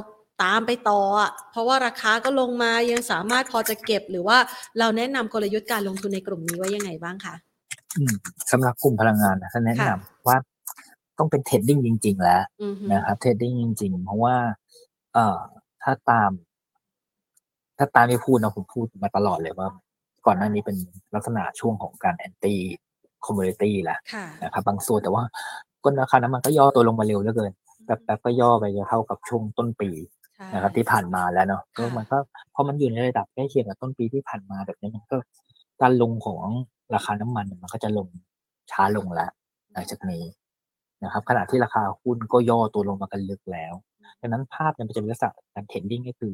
[0.42, 4.38] ตามไปต่ออะเพราะว่าราคาก็ลงมายังสามารถพอจะเก็บ หรือว่า
[4.78, 7.34] เราแนะนำกลยุทธ์การลงทุนในกลุ่มนี้ไว้ยังไงบ้างคะ
[7.96, 8.14] อืม
[8.50, 9.96] สำหรับกลุ่มพลังงานนะท่านแนะนำค่ะ
[10.28, 10.36] ว่า
[11.18, 14.34] ต้องเป็นเทรดดิ้งจริง ๆ แล้วอือฮึนะครับเทรดดิ้งจริง ๆ เพราะว่า
[15.14, 15.38] เอ่อ
[15.82, 16.30] ถ้าตาม
[17.78, 19.68] ถ้าตามที่พูดนะผมพูดมาตลอดเลยว่า
[20.26, 20.76] ก่อนหน้านี้เป็น
[21.14, 25.24] ลักษณะช่วงของการ anti commodity แหละค่ะนะครับ บางส่วนแต่ว่า
[25.82, 27.52] ก็ราคาน้ำมันก็ย่อตัวลงมาเร็วเหลือเกิน
[27.84, 30.17] แป๊บๆก็ย่อไปจะเท่ากับช่วงต้นปีใช่
[30.52, 32.18] นะครับที่ผ่านมาแล้วเนาะก็ค่ะมันก็
[32.54, 35.16] พอมันอยู่ในระดับใกล้เคียงกับต้นปีที่ผ่านมาแบบนี้มันก็
[35.82, 36.44] การลงของ
[36.94, 38.08] ราคาน้ำมันเนี่ยมันก็จะลง
[38.70, 39.30] ช้าลงแล้ว
[39.72, 40.24] หลังจากนี้
[41.04, 43.74] นะครับขณะที่ราคาหุ้นก็ย่อตัวลงมากันลึกแล้ว
[44.20, 46.32] ดังนั้นภาพเนี่ยมันจะเป็นลักษณะการ trading ก็คือ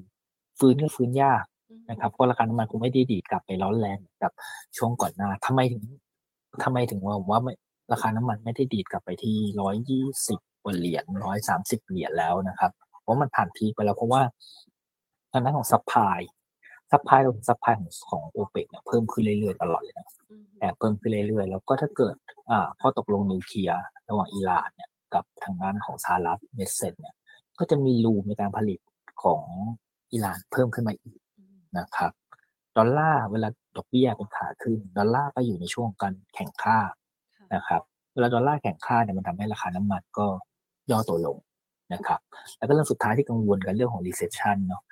[0.59, 1.45] ฟื้นก็ฟื้นยาก
[1.91, 4.33] นะครับเพราะราคาน้ำมันคงไม่ได้ดีดกลับไปร้อนแรงกับ
[4.77, 5.83] ช่วงก่อนหน้าทำไมถึง
[6.65, 7.55] ทำไมถึงว่าผมว่าไม่
[7.93, 12.73] ราคาน้ำมันไม่ได้ดีดกลับไปที่ร้อยยี่สิบกว่าเหรียญร้อยสามสิบเหรียญแล้วนะครับ
[13.05, 14.23] เพราะมันผ่าน peak ไปแล้วเพราะว่า
[15.33, 22.17] ทางด้านของ supply supply ของ supply ของของโอเปกเนี่ยเพิ่มขึ้นเรื่อยๆตลอดเลยนะอืมแอบเพิ่มขึ้นเรื่อยๆ แล้วก็ถ้าเกิด
[22.51, 27.15] อ่าข้อตกลงนิวเคลียร์ระหว่างอิหร่านเนี่ยกับทางด้านของสหรัฐ make sense เนี่ย
[27.59, 28.81] ก็จะมี room ในการผลิต
[29.23, 29.43] ของ
[30.13, 31.19] อิหร่านเพิ่มขึ้นมาอีก
[31.79, 32.13] นะครับ
[32.77, 36.79] ดอลลาร์เวลาดอกเบี้ยเป็นขาขึ้นดอลลาร์ก็อยู่ในช่วงการแข็งค่า
[37.55, 37.83] นะครับ
[38.15, 40.27] เวลาดอลลาร์แข็งค่าเนี่ยมันทำให้ราคาน้ำมันก็
[40.91, 41.37] ย่อตัวลง
[41.93, 42.21] นะครับ
[42.59, 44.83] แล้วก็เรื่องสุดท้ายที่กังวลกันเรื่องของ recession เนาะ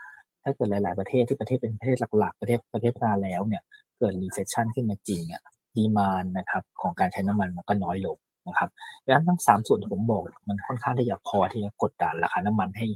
[0.42, 3.62] ถ้าเกิดหลาย ๆ ประเทศที่ประเทศเป็นประเทศหลัก ๆ ประเทศประเทศพัฒนาแล้วเนี่ย
[3.98, 5.42] เกิด recession ขึ้นมาจริงอะ
[5.76, 8.16] demand นะครับของการใช้น้ำมันมันก็น้อยลง
[8.48, 8.68] นะครับ
[9.04, 12.86] ดังนั้นทั้งสามส่วนที่ผมบอกมันค่อนข้างที่จะพอที่จะกดดันราคาน้ำมันให้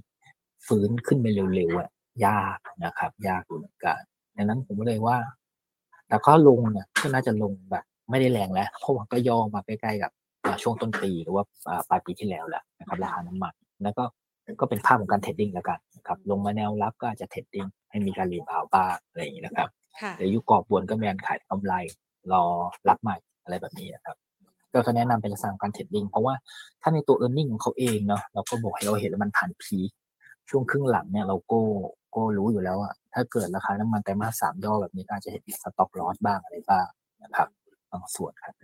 [0.66, 1.88] ฟื้นขึ้นไปเร็วๆอะ
[2.26, 3.98] ยากนะครับ ยากอยู่เหมือนกัน
[4.36, 5.16] ดังนั้นผมเลยว่า
[6.08, 10.12] แต่ก็ลงเนี่ยก็น่าจะลงแบบ ไม่ได้แรงแล้ว เพราะว่าก็ย่อมาใกล้ๆกับ
[10.62, 11.44] ช่วงต้นปีหรือว่า
[11.88, 14.04] ปลายปีที่แล้วแหละนะครับราคาน้ำมัน แล้วก็
[14.60, 19.68] ก็เป็นภาพของการ trading แล้วกันนะครับลงมาแนวรับก็อาจจะ trading ให้มีการ rebound บ้างอะไรอย่างนี้นะครับ
[20.00, 21.74] ค่ะหรืออยู่กรอบบนก็มีการขายกำไร
[22.32, 22.44] รอ
[22.88, 24.16] รับใหม่อะไรแบบนี้นะครับ
[24.72, 26.34] ก็เขาแนะนำเป็นลักษณะของการ trading เพราะว่า
[26.82, 29.90] ถ้าในตัว e a r n i n g ของเขาเองเนาะเราก็บอกให้เราเห็นแล้วมันผ่าน peak
[30.50, 31.60] ช่วงครึ่งหลังเนี่ยเราก็
[32.16, 36.86] ก็รู้อยู่แล้วอะถ้าเกิดราคาน้ำมันไตรมาสสามย่อแบบนี้ก็อาจจะเห็น stock loss บ้างอะไรบ้าง
[37.22, 37.48] นะครับ
[37.90, 38.54] บางส่วนครับ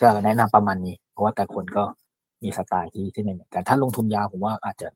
[0.00, 1.84] ก็แนะนำประมาณนี้ เพราะว่าแต่คนก็
[2.44, 4.88] มีสไตล์ที่ที่ไม่เหมือนกัน ถ้าลงทุนยาวผมว่าอาจจะ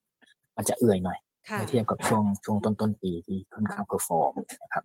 [0.56, 1.18] อาจจะเอื่อยหน่อย
[1.50, 4.84] ค่ะเมื่อเทียบกับช่วงช่วงต้นต้นๆปีที่ค่อนข้าง performนะครับ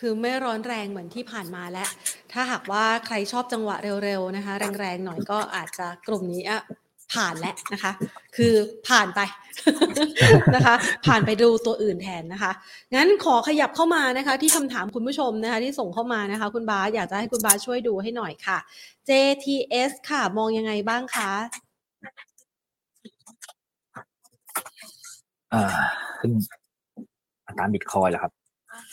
[0.00, 1.88] คือไม่ร้อนแรงเหมือนที่ผ่านมาแล้ว
[2.32, 6.60] ถ้าหากว่าใครชอบจังหวะเร็วๆนะคะ แรงๆหน่อยก็อาจจะกลุ่มนี้อะ
[7.14, 7.92] ผ่านแล้วนะคะ
[8.36, 8.54] คือ
[8.88, 9.20] ผ่านไป
[10.54, 10.74] นะคะ
[11.06, 12.52] ผ่านไปดูตัวอื่นแทนนะคะ
[12.94, 18.58] งั้นขอขยับเข้ามานะคะ ที่คำถามคุณผู้ชมนะคะ ที่ส่งเข้ามานะคะ คุณบาสอยากจะให้คุณบาสช่วยดูให้หน่อยค่ะ
[19.08, 21.30] JTS ค่ะ มองยังไงบ้างคะ
[25.52, 25.62] อ่า
[26.20, 26.32] ขึ้น
[27.58, 28.32] ตามบิตคอยแหละครับ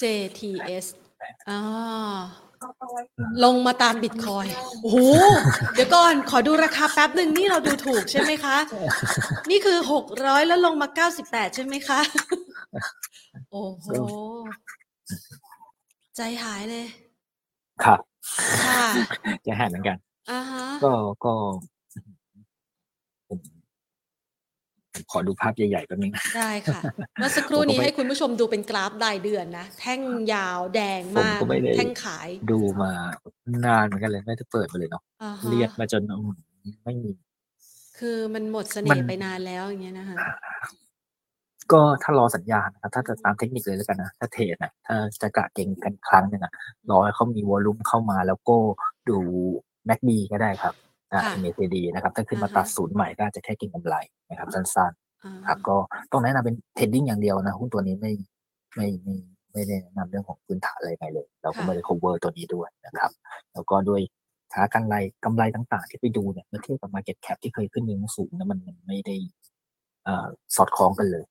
[0.02, 0.86] JTS
[1.50, 1.60] อ่า
[3.44, 4.46] ลงมาตามบิตคอย
[4.84, 4.98] โอ้โห
[5.74, 8.58] เดี๋ยวก่อน ขอดูราคาแป๊บหนึ่งนี่เราดูถูกใช่ไหมคะ
[9.50, 12.00] นี่คือหกร้อยแล้วลงมาเก้าสิบแปดใช่ไหมคะ
[13.52, 13.88] โอ้โห
[16.16, 16.86] ใจหายเลย
[17.84, 18.00] ครับ
[18.66, 18.86] ค่ะ
[19.46, 19.98] จะหาเหมือนกัน
[20.32, 20.94] อ่าฮะ ก็
[21.26, 21.34] ก็
[23.28, 23.62] ผมผม
[25.12, 26.82] ขอดูภาพใหญ่ๆแป๊บนึงนะได้ค่ะ
[27.20, 30.02] เมื่อสักครู่ผมก็นี้ไม่ให้คุณผู้ชมดูเป็นกราฟรายเดือนนะ แท่ง
[30.34, 32.92] ยาวแดงผมมากก็ไม่ได้แท่งขาย ดูมา
[33.66, 36.34] นานเหมือนกันเลยไม่ได้เปิดมาเลยเนาะอ่าฮะเรียกมาจนอืม
[36.84, 37.12] ไม่มี
[38.00, 40.18] คือมันหมดเสมัน่ห์นไปนานแล้วอย่างเงี้ยนะคะ
[41.72, 46.54] ก็ถ้ารอสัญญาณนะครับถ้าจะตามเทคนิคเลยแล้วกันนะ ถ้าเทรดนะถ้าจะกะเก่งกันครั้งหนึงอะ
[46.90, 48.58] รอให้เขามีวอลลุ่มเข้ามาแล้วก็
[49.10, 49.18] ดู
[49.88, 50.91] MACD ก็ได้ครับอ่าค่ะ
[51.42, 53.96] MACD นะครับถ้าขึ้นมาอ่าฮะตัดศูนย์ใหม่ก็อาจจะแค่เก่งกำไร
[54.30, 54.92] นะครับสั้น
[55.24, 55.76] อ่าๆครับก็
[56.12, 58.12] ต้องแนะนำเป็นเทรดดิ้งอย่างเดียวนะหุ้นตัวนี้ไม่
[58.76, 59.16] ไม่ไม่
[59.54, 63.12] ไม่ได้แนะนำเรื่องของพื้นฐานอะไรไงเลย เราก็ไม่ได้ cover ตัวนี้ด้วยนะครับ
[63.54, 64.02] แล้วก็ด้วย
[64.54, 64.96] ฐานกำไร
[65.26, 69.16] กำไรต่างๆ ที่ไปดูเนี่ยเมื่อเทียบกับ market cap ที่เคยขึ้นยังสูงนะมันมันไม่ได้
[70.04, 71.26] เอ่อสอดคล้องกันเลย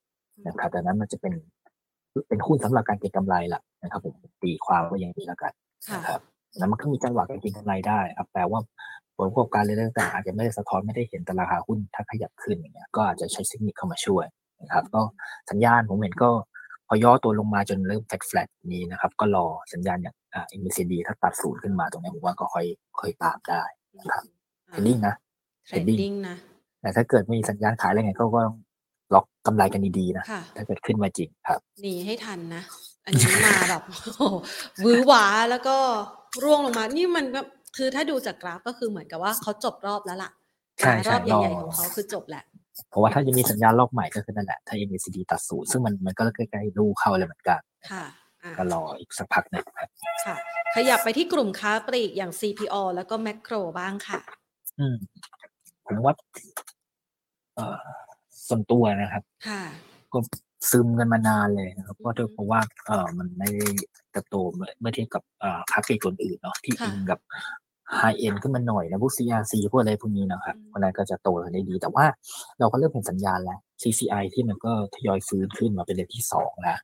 [0.46, 1.34] นะครับดังนั้นมันจะเป็น
[2.28, 5.52] เป็นหุ้นสำหรับการเก็งกำไรแหละนะครับผมตีความว่าอย่างนี้แล้วกัน
[5.88, 6.20] ค่ะนะครับ
[6.58, 8.60] แล้วมันก็มีจังหวะการเก็งกำไรได้ครับแปลว่า
[9.20, 14.26] ผลประกอบการเลยต่างๆอาจจะไม่ได้สะท้อนไม่ได้เห็นแต่ราคาหุ้นถ้าขยับขึ้นอย่างเงี้ยก็อาจจะใช้เทคนิคเข้ามาช่วย
[14.62, 15.00] นะครับก็
[15.50, 16.30] สัญญาณผมเห็นก็
[16.88, 22.66] พอย่อตัวลงมาจนเริ่ม flat flat นี้นะครับ ก็รอสัญญาณอย่างอ่า MACD ถ้าตัดศูนย์ขึ้นมาตรงนี้ผมว่าก็ค่อย
[23.00, 23.62] ค่อยตามได้
[23.98, 24.22] นะครับ
[24.68, 25.14] trading นะ
[25.66, 26.36] trading นะ
[26.80, 28.56] แต่ถ้าเกิดไม่มีสัญญาณขายอะไรไงก็ก็ต้อง
[29.14, 32.62] ล็อกกำไรกันดีๆนะค่ะถ้าเกิดขึ้นมาจริงครับหนีให้ทันนะ
[33.04, 33.82] อันนี้มาแบบ
[34.18, 34.36] โอ้โห
[34.82, 35.76] หวือหวาแล้วก็
[36.42, 37.40] ร่วงลงมา นี่มันก็
[37.76, 40.30] คือถ้าดูจากกราฟก็คือเหมือนกับว่าเขาจบรอบแล้วล่ะ
[40.78, 42.44] ใช่รใช่อบรอใหญ่ๆของเขาคือจบแหละ
[42.90, 47.60] เพราะว่าถ้าจะมีสัญญาณรอบใหม่ก็คือนั่นแหละถ้า MACD ตัดศูนย์ซึ่งมันมันก็ใกล้ๆรูเข้าเลยเหมือนกัน
[47.90, 48.04] ค่ะ
[48.42, 49.88] อ่าก็รออีกสักพักหนึ่งครับ
[50.24, 50.36] ค่ะ
[50.74, 54.20] ขยับไปที่กลุ่มค้าปลีกอย่าง CPO แล้วก็แมคโครบ้างค่ะ
[54.78, 54.96] อืม
[55.84, 56.14] ผมว่า
[57.54, 57.78] เอ่อ
[58.48, 59.62] ส่วนตัวนะครับ ค่ะ
[60.12, 60.18] ก็
[60.70, 63.66] ซึมกันมานานเลยนะครับก็ด้วยอืมเพราะว่าเออมันไม่ได้
[64.12, 67.20] เติบโตเมื่อเมื่อเทียบกับเอ่อค้าปลีกตัวอื่นเนาะที่ค่ะอิงกับ
[67.96, 72.04] ไฮเอ็นขึ้นมาหน่อยนะพวก CRC พวกอะไรพวกนี้นะครับอืมเพราะฉะนั้นก็จะโตกันได้ดี แต่ว่า
[72.58, 76.78] เราก็เริ่มเห็นสัญญาณแล้ว CCI ที่มันก็ทยอยฟื้นขึ้นมาเป็นเลนที่สองแล้ว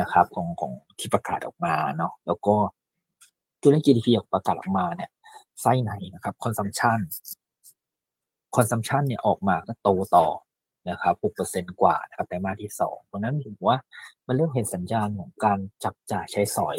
[0.00, 2.54] นะครับ ของของที่ประกาศออกมาเนาะแล้วก็
[3.60, 5.10] ตัวเลข GDP ออกประกาศออกมาเนี่ย
[5.62, 6.98] ไส้ไหนนะครับ consumption
[8.56, 10.26] consumption เนี่ยออกมาก็โตต่อ
[10.90, 11.14] นะครับ
[11.48, 13.78] 6%กว่านะครับไตรมาสที่สองตรงนั้นผมว่า
[14.26, 16.78] มันเริ่มเห็นสัญญาณของการจับจ่ายใช้สอย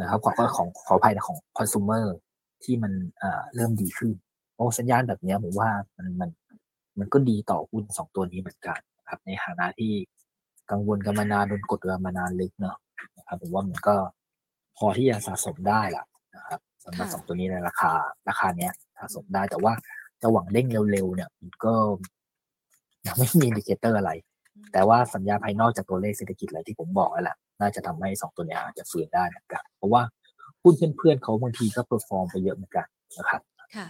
[0.00, 2.04] นะครับของของขออภัยนะของ consumer
[2.64, 4.12] ที่มันอ่าเริ่มดีขึ้น
[4.56, 6.30] โอ้สัญญาณแบบเนี้ยผมว่ามันมัน
[6.98, 9.92] มันก็ดีต่อหุ้นสองตัวนี้เหมือนกันนะครับ ในฐานะที่
[10.70, 12.76] กังวลกันมานานโดนกดกันมานานลึกเนาะ
[13.18, 13.96] นะครับผมว่ามันก็
[14.76, 16.04] พอที่จะสะสมได้ล่ะ
[16.36, 17.92] นะครับสำหรับค่ะสองตัวนี้ในราคา
[18.28, 19.72] ราคาเนี้ยสะสมได้แต่ว่า
[20.22, 21.74] จะหวังเด้งเร็วๆเนี่ยมันก็
[23.06, 24.12] ยังไม่มี indicator อะไร
[24.72, 30.02] แต่ว่าสัญญาณภายนอกจากตัวเลขเศรษฐกิจอะไรที่ผมบอกแล้วแหละน่าจะทำให้สองตัวเนี้ยอาจจะฟื้นได้เหมือนกันเพราะว่า
[30.62, 32.86] หุ้นเพื่อนๆเขาบางทีก็เ e อร์ฟอร์มไปเยอะเหมือนกัน
[33.18, 33.42] นะครับ
[33.76, 33.86] ค่ะ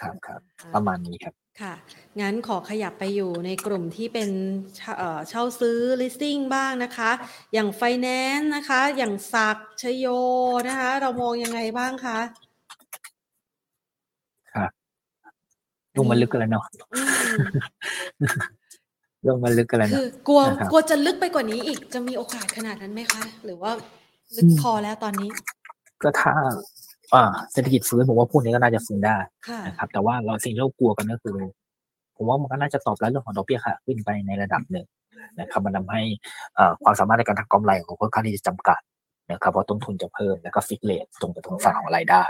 [0.00, 0.40] ครับครับ
[0.74, 1.74] ประมาณนี้ครับค่ะ
[2.20, 4.30] งั้นขอขยับไปอยู่ในกลุ่มที่เป็น
[4.76, 7.10] เช่าเอ่อเช่าซื้อ listing บ้างนะคะ
[7.54, 10.06] อย่าง finance นะคะ อย่างศักดิ์ชโย
[10.68, 12.18] นะคะ เรามองยังไงบ้างคะ
[15.96, 16.64] ลงมาลึกกันแล้วเนาะ
[16.94, 18.36] อืม
[19.28, 23.70] ลงมาลึกกันแล้วคืเนาะอกลัวนะครับกลัวจะลึกไปกว่านี้อีกจะมีโอกาสขนาดนั้นไหมคะ หรือว่า
[24.36, 25.30] ลึกอืมพอแล้วตอนนี้
[26.02, 26.32] ก็ถ้า
[27.14, 29.16] อ่าเศรษฐกิจฟื้นผมว่าพวกนี้ก็น่าจะฟื้นได้
[29.48, 31.36] ค่ะนะครับ แต่ว่าเราสิ่งที่เรากลัวกันก็คือ
[32.16, 34.86] ผผมว่ามันก็น่าจะตอบรับเรื่องของดอกเบี้ยค่ะ ขึ้นไปในระดับหนึ่ง
[35.40, 36.02] นะครับมันทำให้
[36.54, 38.80] เอ่อความสามารถในการทำกำไรของค่อนข้างที่จะจำกัด
[39.32, 42.24] นะครับเพราะต้นทุนจะเพิ่มแล้วก็ fix rate ตรงไปตรงฝั่งของรายได้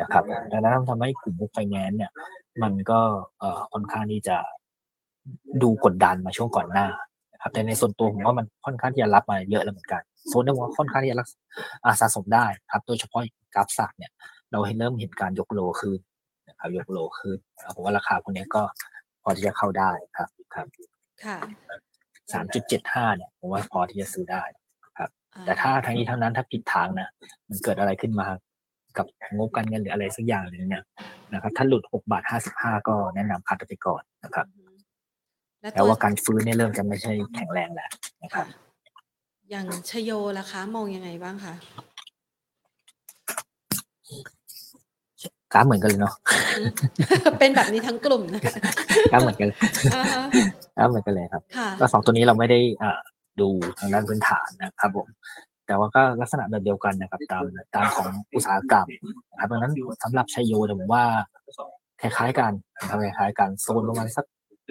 [0.00, 0.22] นะครับ
[0.52, 2.10] ดังนั้นมันทำให้กลุ่มไฟแนนซ์เนี่ย
[2.62, 3.00] มันก็
[3.38, 4.36] เอ่อค่อนข้างที่จะ
[5.62, 6.86] ดูกดดันมาช่วงก่อนหน้า
[7.32, 11.28] นะครับแต่ในส่วนตัวผมว่ามันค่อนข้างที่จะรับมาเยอะแล้วเหมือนกันโซนนี้ผมว่าค่อนข้างที่จะรัก
[11.84, 13.20] อ่าสะสมได้ครับ โดยเฉพาะ
[13.54, 14.12] กราฟสักเนี่ย
[14.52, 15.98] เราเห็นเริ่มเห็นการยกโลขึ้น
[16.48, 18.62] นะครับยกโลขึ้นนะครับผมว่าราคาพวกนี้ก็
[19.22, 20.66] พอที่จะเข้าได้ครับครับ
[21.24, 21.38] ค่ะ
[22.32, 24.42] สามจุดเจ็ดห้าเนี่ยผมว่าพอที่จะซื้อได้
[24.98, 25.04] อ่
[25.44, 27.08] แต่ถ้าทั้งนี้ทั้งนั้นถ้าผิดทางนะ
[27.48, 28.26] มันเกิดอะไรขึ้นมา
[28.98, 30.84] กับงบการเงินหรืออะไรสักอย่างหนึ่งเนี่ย
[31.32, 34.46] นะครับถ้าหลุดหกบาทห้าสิบห้าก็แนะนำคัดไปก่อนนะครับ
[35.60, 37.90] และแต่ตัวว่าการฟื้นเนี่ยเริ่มจะไม่ใช่แข็งแรงแล้ว
[38.22, 38.46] นะครับ
[39.50, 41.54] อย่างชโยล่ะคะ มองยังไงบ้างคะ
[45.52, 46.14] กราฟเหมือนกันเลยเนาะ
[47.38, 48.42] เป็นแบบนี้ทั้งกลุ่มนะ
[49.12, 49.58] กราฟเหมือนกันเลย
[49.94, 50.24] อ่าฮะ
[50.76, 52.98] กราฟเหมือนกันเลยครับค่ะก็สองตัวนี้เราไม่ได้อ่า
[53.40, 55.08] ดูทางด้านพื้นฐานนะครับผม
[55.70, 57.44] แต่ว่าก็ลักษณะแบบเดียวกันนะครับตาม
[57.74, 58.86] ตามของอุตสาหกรรม
[59.30, 61.04] นะครับดังนั้นสำหรับชัยโยเนี่ยผมว่า
[62.00, 64.26] คล้ายๆกันนะครับคล้ายๆกันโซนประมาณสัก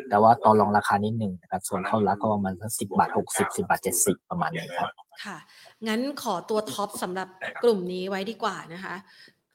[0.10, 4.92] แต่ว่าต่อรองราคานิดหนึ่งนะครับส่วนเข้ารักก็ประมาณสักสิบบาทหกสิบสิบาทเจ็ดสิบประมาณนี้ครับ
[5.24, 5.38] ค่ะ
[5.88, 7.28] งั้นขอตัวท็อปสำหรับ
[7.64, 8.96] กลุ่มนี้ไว้ดีกว่านะคะ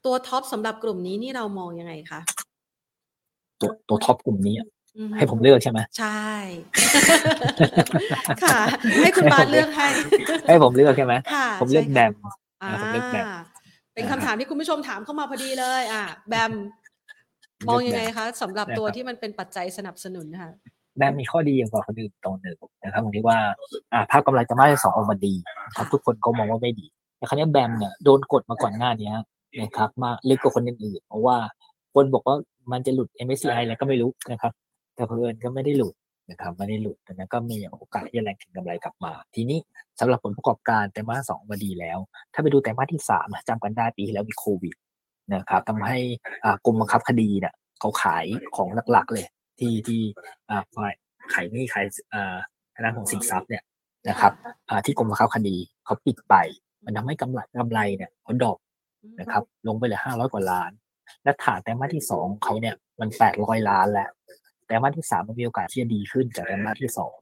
[0.04, 2.20] ตัวท็อปสำหรับกลุ่มนี้นี่เรามองยังไงคะ
[3.60, 4.73] ตัวตัวท็อปกลุ่มนี้อะอือฮึ
[5.16, 6.28] ให้ผมเลือกใช่ไหมใช่
[8.44, 8.60] ค่ะ
[9.02, 9.88] ให้คุณบาสเลือกให้
[10.46, 12.12] ให้ผมเลือกใช่ไหมค่ะผมเลือกใช่แบค่ะม
[12.62, 13.26] อ่าผมเลือกแบม
[13.94, 16.52] เป็นคำถามที่คุณผู้ชมถามเข้ามาพอดีเลย อะ แบม
[17.68, 20.52] มองยังไงคะสำหรับตัวที่มันเป็นปัจจัยสนับสนุนนะคะ
[20.96, 23.38] แบมมีข้อดีอย่างกว่าคนอื่นตรงหนึ่งนะครับผมที่ว่า
[23.92, 25.34] อ่าภาพกำไรจะมาที่สองออกมาดี
[25.76, 26.86] ครับ ทุกคนก็มองว่าไม่ดี
[27.16, 29.12] แต่ครั้นี้แบมเนี่ยโดนกดมาก่อนหน้านี้
[29.60, 31.36] นะครับ มาลึกกว่าคนอื่นๆเพราะว่า
[31.94, 32.36] คนบอกว่า
[32.72, 34.52] มันจะหลุด MSCI อะไรก็ไม่รู้นะครับ
[34.94, 35.94] แต่เพื่อนก็ไม่ได้หลุด
[36.30, 39.58] นะครับไม่ได้หลุดดังนั้นก็มีโอกาสที่จะแรงถึงกำไรกลับมา ทีนี้
[40.00, 41.98] สำหรับผลประกอบการไตรมาสสองมาดีแล้ว
[42.32, 44.74] ถ้าไปดูไตรมาสที่สามจำกันได้ปีที่แล้วมีโควิด
[45.34, 45.98] นะครับทำให้
[46.64, 48.24] กรมบังคับคดีเนี่ยเขาขาย
[48.56, 49.26] ของหลักๆเลย
[49.58, 50.00] ที่ที่
[50.50, 50.94] อ่าย
[51.34, 51.84] ขายนี่ขาย
[52.74, 53.62] ทางด้านของสินทรัพย์เนี่ย
[54.08, 54.32] นะครับ
[54.86, 56.34] ที่กรมบังคับคดีเขาปิดไป
[56.84, 58.58] มันทำให้กำไรกำไรเนี่ยเขาดอป
[59.20, 60.70] นะครับ ลงไปเหลือห้าร้อยกว่าล้าน
[61.24, 64.10] และฐานไตรมาสที่สองเขาเนี่ยมันแปดร้อยล้านแล้ว
[64.66, 67.14] ไตรมาสที่สามมันมีโอกาสที่จะดีขึ้นจากไตรมาสที่สอง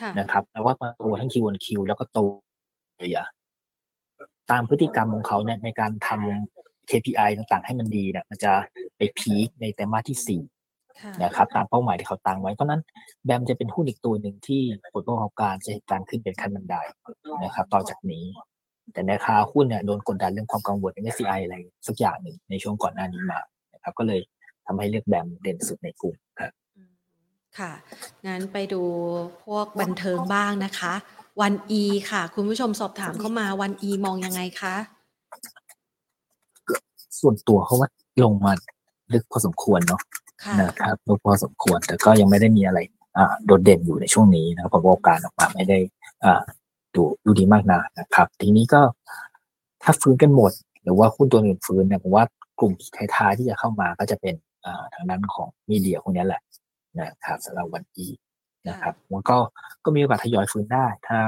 [0.00, 2.18] ค่ะนะครับแล้วว่ามาโตทั้ง Q1 Q แล้วก็โต
[2.98, 3.26] เลยอะ
[4.50, 8.52] ตามพฤติกรรมของเขาเนี่ยในการทำ KPI ต่างๆ ให้มันดีเนี่ยมันจะ
[8.96, 10.42] ไปพีคในไตรมาสที่สี่
[11.00, 12.82] ค่ะนะครับตามเป้าหมายที่เขาตั้งไว้เพราะฉะนั้น
[13.24, 16.76] แบมจะเป็นหุ้นอีกตัวหนึ่งที่ผลประกอบการจะเห็นการขึ้นเป็นขั้นบันได
[17.44, 18.24] นะครับ ต่อจากนี้
[18.92, 21.54] แต่ในราคาหุ้นเนี่ยโดนกดดันเรื่องความกังวล MSCI อะไร
[21.88, 23.40] สักอย่างหนึ่งในช่วงก่อนหน้านี้มา
[23.74, 24.20] นะครับ ก็เลย
[24.66, 26.25] ทำให้เลือกแบมเด่นสุดในกลุ่มครับอืม
[27.58, 27.72] ค่ะ
[28.26, 28.82] งั้นไปดู
[29.44, 30.92] พวกบันเทิงบ้างนะคะ
[31.40, 34.74] วันอีค่ะ คุณผู้ชมสอบถามเข้ามาวันอีมองยังไงคะ
[37.20, 37.88] ส่วนตัวเขาว่า
[38.22, 38.52] ลงมา
[39.12, 40.00] ลึกพอสมควรเนาะ
[40.44, 42.78] ค่ะนะครับลึกพอสมควร แต่ก็ยังไม่ได้มีอะไร
[43.16, 45.78] อ่าโดดเด่นอยู่ในช่วงนี้นะครับผลประกอบการออกมาไม่ได้
[46.24, 46.42] อ่า
[46.94, 48.80] ดูดูดีมากนานะครับ ทีนี้ก็
[49.82, 50.52] ถ้าฟื้นกันหมด
[50.82, 52.24] หรือว่าหุ้นตัวอื่นฟื้นเนี่ยผมว่า
[52.60, 52.72] กลุ่ม
[53.16, 54.34] ท้ายๆที่จะเข้ามาก็จะเป็น
[54.64, 56.40] อ่าทางด้านของมีเดียพวกนี้แหละ
[57.00, 58.06] นะครับสำหรับวันอี
[58.68, 59.38] นะครับมันก็
[59.84, 61.18] ก็มีโอกาสทยอยฟื้นได้ ถ้า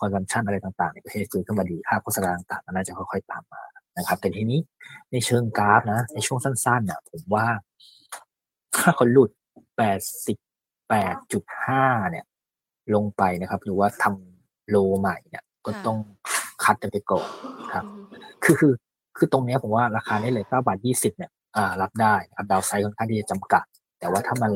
[0.00, 3.62] คอนซัมชันอะไรต่างๆ ในประเทศฟื้นขึ้นมาดีค่าโฆษณาต่างๆก็น่าจะค่อยๆตามมา
[3.98, 4.60] นะครับ แต่ทีนี้
[5.12, 7.46] ในเชิงกราฟนะ ในช่วงสั้นๆเนี่ยผมว่า
[8.76, 9.30] ถ้าเขาหลุด
[10.90, 12.24] 88.5 เนี่ย
[12.94, 15.98] ลงไปนะครับ หรือว่าทำโลใหม่เนี่ย ก็ค่ะต้อง
[16.64, 17.28] คัดกันไปก่อน
[17.72, 18.04] ครับอืม
[18.44, 18.72] คือคือ
[19.16, 23.64] คือตรงเนี้ยผมว่าราคานี้เลย9บาท 20 เนี่ย อ่า รับได้นะครับ downside ค่อนข้างที่จะจำกัด
[24.00, 24.52] แต่ว่าถ้ามัน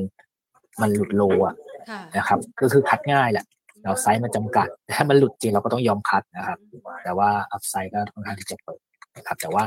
[0.81, 1.55] มันหลุด low อะ
[1.91, 3.45] ค่ะนะครับ ก็คือ cut ง่ายแหละ
[3.85, 6.59] downside มันจำกัดแต่ถ้ามันหลุดจริงเราก็ต้องยอม cut นะครับ
[7.05, 8.81] แต่ว่า upside ก็ค่อนข้างที่จะเปิด
[9.17, 9.65] นะครับ แต่ว่า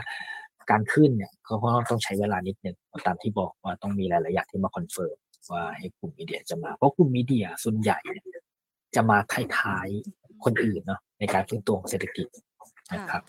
[0.71, 1.53] การขึ้นเนี่ยก็
[1.89, 5.15] ต้องใช้เวลานิดนึงตามที่บอกว่าต้องมีหลาย ๆ อย่างที่มา confirm
[5.51, 8.25] ว่าให้กลุ่ม media จะมา เพราะกลุ่ม media ส่วนใหญ่เนี่ย
[8.95, 9.17] จะมา
[9.57, 12.27] ท้ายๆคนอื่นเนาะในการฟื้นตัวของเศรษฐกิจ
[12.93, 13.23] นะครับ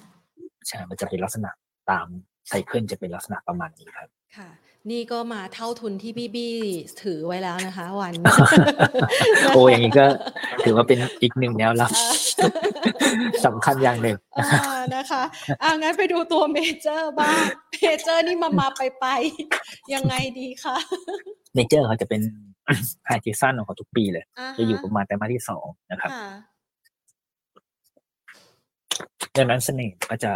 [0.67, 1.51] ใช่มันจะเป็นลักษณะ
[1.91, 2.07] ตาม
[2.49, 4.49] cycle จะเป็นลักษณะประมาณนี้ครับ ค่ะ
[4.91, 6.55] นี่ก็มาเท่าทุนที่บี้บี้
[7.03, 8.15] ถือไว้แล้วนะคะ วัน
[9.55, 10.07] โอ้อย่างนี้ก็
[10.65, 11.91] ถือว่าเป็นอีกหนึ่งแนวรับ
[13.47, 15.23] สำคัญอย่างหนึ่งอ่านะคะ
[15.63, 19.07] อ่างั้นไปดูตัวเมเจอร์บ้างเมเจอร์นี่มามาไปไป
[19.95, 20.77] ยังไงดีคะ
[21.55, 22.21] เมเจอร์เขาจะเป็น
[23.07, 26.29] high season ของเขาทุกปีเลยอ่าฮะจะอยู่ประมาณไตรมาสที่สองนะครับค่ะ
[29.37, 30.33] ดังนั้นเสน่ห์ก็จะ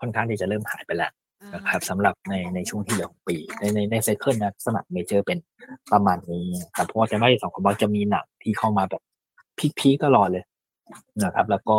[0.00, 1.12] ค่อนข้างที่จะเริ่มหายไปแล้ว
[1.54, 5.38] นะครับสำหรับในในช่วงที่เหลือของปี ในในใน cycle นะสำหรับเมเจอร์เป็น
[5.92, 9.02] ประมาณนี้ครับเพราะว่าไตรมาสสองของเราจะมีหนังที่เข้ามาแบบ
[9.78, 10.44] peak ๆตลอดเลย
[11.24, 11.76] นะครับ แล้วก็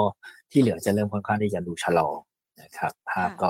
[0.52, 2.10] ที่เหลือจะเริ่มค่อนข้างที่จะดูชะลอ
[2.62, 3.50] นะครับภาพก็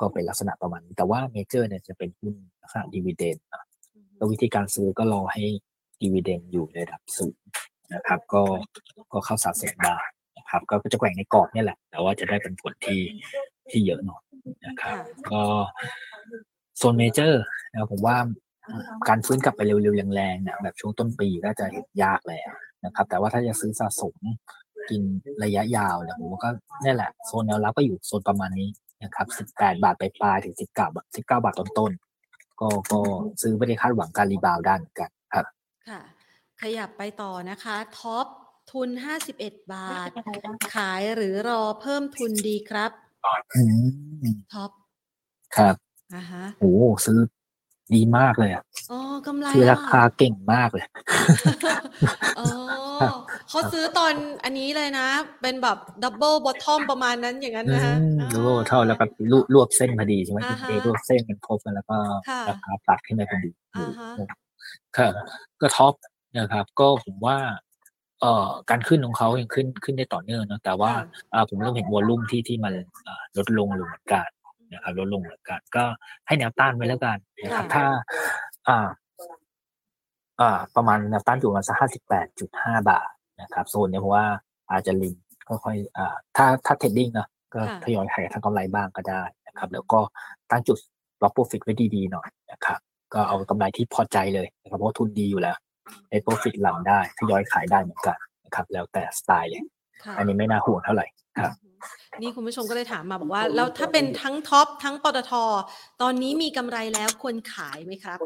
[0.00, 3.36] ก็เป็นลักษณะประมาณนี้แต่ว่าเมเจอร์เนี่ยจะเป็นหุ้นลักษณะ dividend
[4.16, 5.44] แล้ววิธีการซื้อก็รอให้
[6.02, 7.36] dividend อยู่ในระดับสูง
[7.94, 8.42] นะครับ ก็
[9.12, 9.98] ก็เข้าสะสมได้
[10.38, 13.00] นะครับ ก็จะแกว่งในกรอบนี่แหละ แต่ว่าจะได้เป็นผลที่
[13.70, 14.22] ที่เยอะหน่อย
[14.66, 14.96] นะครับ
[15.30, 15.42] ก็
[16.78, 18.16] โซนเมเจอร์นะผมว่า
[19.08, 22.50] การฟื้นกลับไปเร็วๆแรงๆเนี่ยแบบช่วงต้นปีก็จะเห็นยากแล้ว
[22.84, 24.16] นะครับ แต่ว่าถ้าจะซื้อสะสม
[24.90, 25.02] กิน
[25.44, 26.50] ระยะยาวเนี่ยผมว่าก็
[26.84, 28.68] นี่แหละโซนแนวรับก็อยู่โซนประมาณนี้
[29.02, 29.26] นะครับ
[29.56, 33.00] 18บาทไปปลายถึง19บาท19บาทต้นๆก็ก็
[33.42, 35.44] ซื้อไม่ได้คาดหวังการ rebound ได้เหมือนกันครับ
[35.88, 36.00] ค่ะ
[36.60, 38.26] ขยับไปต่อนะคะท็อป
[38.72, 38.88] ทุน
[39.32, 40.10] 51 บาท
[40.74, 42.90] ขายหรือรอเพิ่มทุนดีครับ
[43.54, 43.62] อื
[44.34, 44.70] มท็อป
[45.56, 45.74] ครับ
[46.14, 46.72] อ่าฮะโอ้
[47.06, 47.18] ซื้อ
[47.94, 50.86] ดีมากเลยอะอ๋อกำไรซื้อราอะคาเก่งมากเลย
[52.40, 52.48] อ๋อ
[53.48, 54.14] เขาซื้อตอน
[54.44, 55.08] อันนี้เลยนะ
[55.42, 61.96] เป็นแบบ double bottom ประมาณนั้นอย่างนั้นอืนะฮะมรู้ว่าเท่าแล้วก็รวบรวบเส้นพอดีใช่ไหมอ่าฮะเอรวบเส้นกันครบกันแล้วก็
[62.28, 64.10] ค่ะราคาตัดขึ้นไปพอดีอ่าฮะ
[64.96, 65.12] ครับ
[65.60, 65.94] ก็ท็อป
[66.38, 67.38] นะครับ ก็ผมว่า
[68.20, 71.04] เอ่อการขึ้นของเขายังขึ้นขึ้นได้ต่อเนื่องนะแต่ว่าค่ะ
[71.34, 72.74] อ่าผมเริ่มเห็นวอลลุ่มที่ที่มัน
[73.06, 74.28] อ่าลดลงลงเหมือนกัน
[74.72, 75.84] นะครับลดลงเหมือนกันก็
[76.26, 77.84] ให้แนวต้านไว้แล้วกันนะครับค่ะถ้า
[78.68, 78.88] อ่า
[80.40, 83.08] อ่า ประมาณแนวต้านอยู่ประมาณสักห้าสิบแปดจุดห้าบาท
[83.42, 84.24] นะครับโซนเนี้ยเพราะว่า
[84.70, 85.14] อาจจะลิง
[85.48, 90.00] ค่อยๆอ่า ถ้าถ้า trading นะก็ค่ะทยอยขายทางกำไรบ้างก็ได้นะครับ แล้วก็
[90.50, 90.78] ตั้งจุด
[91.22, 92.78] lock profit ไว้ดีๆหน่อยนะครับ
[93.14, 95.56] ก็เอากำไรที่พอใจเลยนะครับเพราะว่าทุนดีอยู่แล้ว
[96.10, 99.62] let profit run ได้ทยอยขายได้เหมือนกันนะครับ แล้วแต่สไตล์เลย
[100.04, 101.06] ค่ะอันนี้ไม่น่าห่วงเท่าไหร่
[101.40, 101.52] ครับ
[102.20, 105.32] นี่คุณผู้ชมก็เลยถามมาบอกว่า แล้วถ้าเป็นทั้งท็อปทั้งปตท
[106.02, 108.18] ตอนนี้มีกำไรแล้วควรขายไหมครับ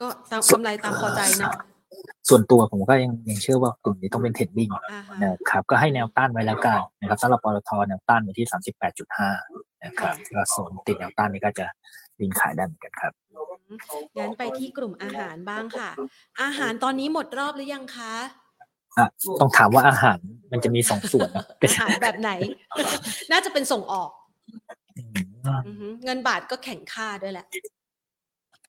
[0.00, 1.54] ก็ตามกำไรตามพอใจเนาะ
[2.28, 8.46] ส่วนตัวผมก็ยังยังเชื่อว่ากลุ่มนี้ต้องเป็นเทรดดิ้งอ่าฮะนะครับก็ให้แนวต้านไว้แล้วกันนะครับสำหรับปตทแนวต้านอยู่ที่
[9.14, 11.66] 38.5นะครับก็โซนติดแนวต้านนี้ก็จะ
[12.20, 13.12] วิ่งขายได้เหมือนกันครับ
[14.18, 15.90] งั้นไปที่กลุ่มอาหารบ้างค่ะ
[16.42, 18.14] อาหารตอนนี้หมดรอบหรือยังคะ
[18.98, 19.06] อะ
[19.40, 20.18] ต้องถามว่าอาหาร
[20.52, 22.30] มันจะมีสองส่วนนะอาหารแบบไหน
[23.32, 24.10] น่าจะเป็นส่งออก
[24.98, 25.20] อืม
[25.66, 27.46] อือฮึเงินบาทก็แข็งค่าด้วยแหละ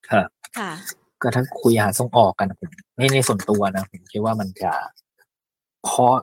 [0.08, 0.28] ครับ
[0.58, 0.72] ค่ะ
[1.22, 4.72] ก็ถ้าคุยอาหารส่งออกกันผมในในส่วนตัวนะผมคิดว่ามันจะ
[5.84, 6.14] เพราะ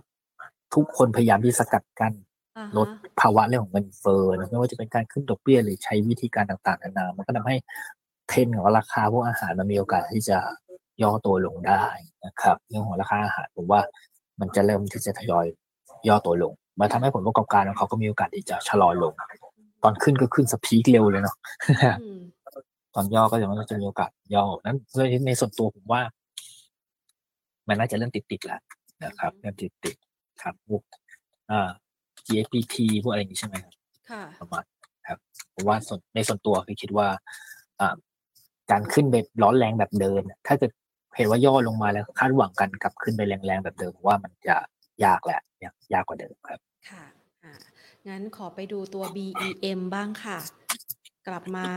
[0.76, 2.30] ทุกคนพยายามที่สกัดกั้นอ่า
[2.77, 7.55] ลดฮะภาวะเรื่องของเงินเฟ้อนะไม่ว่าจะเป็นการขึ้นดอกเบี้ยหรือใช้วิธีการต่างๆนานามันก็ทำให้
[8.27, 10.37] เทรนด์ของราคาพวกอาหารมันมีโอกาสที่จะ
[11.01, 11.83] ย่อตัวลงได้
[12.25, 13.81] นะครับ เรื่องของราคาอาหารผมว่า
[14.39, 15.45] มันจะเริ่มที่จะทยอย
[16.07, 19.13] ย่อตัวลงมาทำให้ผลประกอบการของเขาก็มีโอกาสที่จะชะลอลง
[19.83, 21.35] ตอนขึ้นก็ขึ้นสปีกเร็วเลยเนาะ
[22.01, 22.21] อืม
[22.95, 26.01] ตอนย่อก็จะมันก็จะมีโอกาสย่อนั้นเลยในส่วนตัวผมว่า
[27.67, 28.61] มันน่าจะเริ่มติดติดๆแล้ว
[29.05, 30.81] นะครับเริ่มติดติดๆครับพวก
[31.51, 31.69] อ่า
[32.32, 33.73] GPT พวกอะไรอย่างนี้ใช่ไหมครับ
[34.09, 34.63] ค่ะประมาณ
[35.07, 35.17] ครับ
[35.53, 37.07] ผมว่าส่วนในส่วนตัวคือคิดว่า
[37.79, 37.95] อ่า
[38.71, 40.71] การขึ้นแบบร้อนแรงแบบเดิมเนี่ยถ้าเกิด
[41.17, 44.55] เห็นว่าย่อลงมาแล้วคาดหวังกันกลับขึ้นไปแรงๆแบบเดิมผมว่ามันจะ
[45.05, 46.59] ยากแหละยากยากกว่าเดิมครับ
[46.89, 47.03] ค่ะ
[47.43, 47.53] อ่า
[48.07, 50.38] งั้นขอไปดูตัว BEM บ้างค่ะ
[51.27, 51.67] กลับมา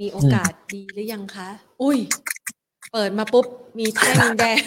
[0.00, 1.48] มีโอกาสดีหรือยังคะ
[1.82, 1.98] อุ้ย
[2.92, 3.46] เปิดมาปุ๊บ
[3.78, 4.58] มีแท่งแดง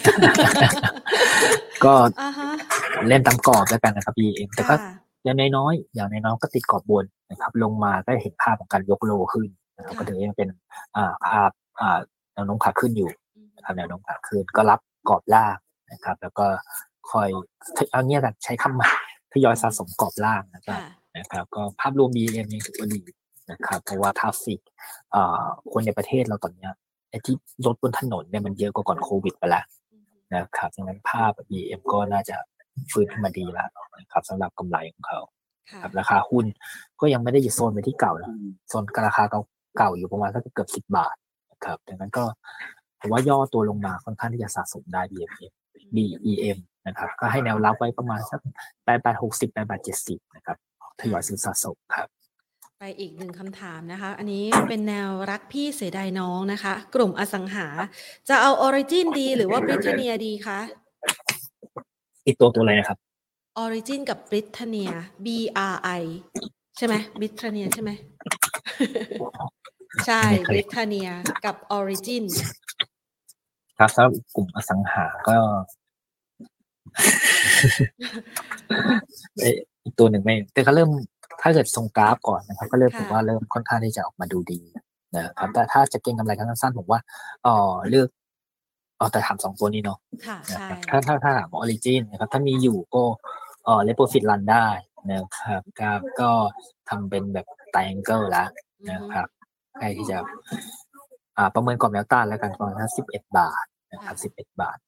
[1.84, 2.50] ก็อ่าฮะ
[3.08, 4.92] เล่นตามกรอบแล้วกันนะครับ BM แต่ก็ค่ะ
[5.24, 10.48] อย่างน้อยๆอย่างน้อยๆก็ติดกรอบบนนะครับ ลงมาก็เห็นภาพของการยกโลขึ้นนะครับค่ะก็ถือว่ายังเป็น
[10.96, 11.98] อ่าภาพอ่า
[12.34, 15.56] แนวโน้มขาขึ้นอยู่อืมนะครับแนวโน้มขาขึ้น ก็รับกรอบล่าง
[15.92, 16.46] นะครับ แล้วก็
[17.10, 17.28] คอย
[17.90, 18.90] เอาเงี้ยกันใช้คำใหม่
[19.32, 23.00] ทยอยสะสมกรอบล่างนะครับค่ะนะครับ ก็ภาพรวม BM ยังถือว่าดี
[23.50, 24.60] นะครับ เพราะว่าทราฟฟิก
[25.14, 26.72] อ่าคนในประเทศเราตอนเนี้ย
[27.10, 27.34] ไอ้ที่
[27.66, 32.36] รถบนถนนเนี่ยมันเยอะกว่าก่อนโควิดไปแล้วอืมนะครับดังนั้นภาพ BM ก็น่าจะ
[32.92, 33.68] ฟื้นขึ้นมาดีแล้ว
[34.00, 35.20] นะครับสำหรับกำไรของเขา
[35.70, 36.44] ค่ะครับราคาหุ้น
[37.00, 38.30] ก็ยังไม่ได้อยู่โซนไปที่เก่านะ
[38.68, 39.24] โซนราคา
[39.76, 41.14] เก่าๆอยู่ประมาณสักเกือบสิบบาท
[41.52, 42.24] นะครับดังนั้นก็
[43.00, 45.32] ผมว่าย่อตัวลงมาค่อนข้างที่จะสะสมได้ BM
[45.94, 48.40] BEM นะครับ ก็ให้แนวรับไว้ประมาณสัก
[48.84, 50.56] แปดบาทหกสิบแปดบาทเจ็ดสิบนะครับ
[51.00, 52.08] ทยอยซื้อสะสมครับ
[52.78, 57.66] ไปอีกหนึ่งคำถามนะคะ อันนี้เป็นแนวรักพี่เสียดายน้องนะคะ กลุ่มอสังหา
[58.28, 60.58] จะเอา Origin ดี หรือว่า Britannia ดีคะ
[62.26, 62.98] อีกตัวตัวอะไรนะครับ
[63.64, 64.92] Origin กับ Britannia
[65.24, 65.26] B
[65.72, 66.02] R I
[66.76, 67.90] ใช่ไหม Britannia ใช่ไหม
[70.06, 71.12] ใช่ไม่เคย Britannia
[71.44, 72.24] กับ Origin
[73.78, 75.36] ครับสำหรับกลุ่มอสังหาก็
[79.38, 79.54] เอ้ย
[79.84, 80.90] อีกตัวหนึ่งไม่แต่ก็เริ่ม
[81.42, 84.60] ถ้าเกิดทรงกราฟก่อนนะครับ ก็เริ่มค่ะผมว่าเริ่มค่อนข้างที่จะออกมาดูดี
[85.14, 87.00] นะครับแต่ถ้าจะเก็งกำไรครั้งสั้นๆผมว่า
[87.42, 88.08] เออเลือก
[89.02, 93.02] เออแต่ถามสองตัวนี้เนาะค่ะนะใช่ครับถ้าถ้าถ้าถามออริจินนะครับถ้ามีอยู่ก็
[93.64, 94.68] เออ let profit run ได้
[95.10, 95.90] นะครับก็
[96.20, 96.30] ก็
[96.88, 98.48] ทำเป็นแบบ triangle แล้ว
[98.90, 99.26] นะครับ
[99.78, 100.16] ใกล้ที่จะ
[101.36, 104.78] อ่าประเมินกรอบแนวต้านแล้วกันประมาณสิบเอ็ดบาทนะครับสิบเอ็ดบาท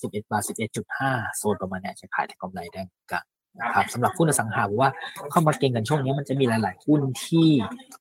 [0.00, 3.22] สิบเอ็ดบาทสิบเอ็ดจุดห้าโซนประมาณเนี้ยจะขายแต่กำไรได้เหมือนกัน
[3.60, 4.90] นะครับสำหรับหุ้นอสังหาผมว่า
[5.30, 7.48] เข้ามาเก็งกันช่วงนี้มันจะมีหลาย ๆ หุ้นที่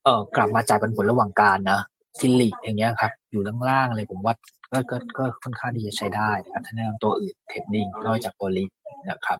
[0.03, 1.79] เอ่อกลับมาจ่ายปันผลระหว่างการนะ
[2.19, 4.33] ซิลิอย่างเงี้ยครับ อยู่ล่างๆเลยผมว่า
[4.75, 8.65] ก็ก็ก็ค่อนข้างที่จะใช้ได้นะครับถ้าแนะนำตัวอื่นเทรดดิ้งนอกจากตัวลิ
[9.09, 9.39] นะครับ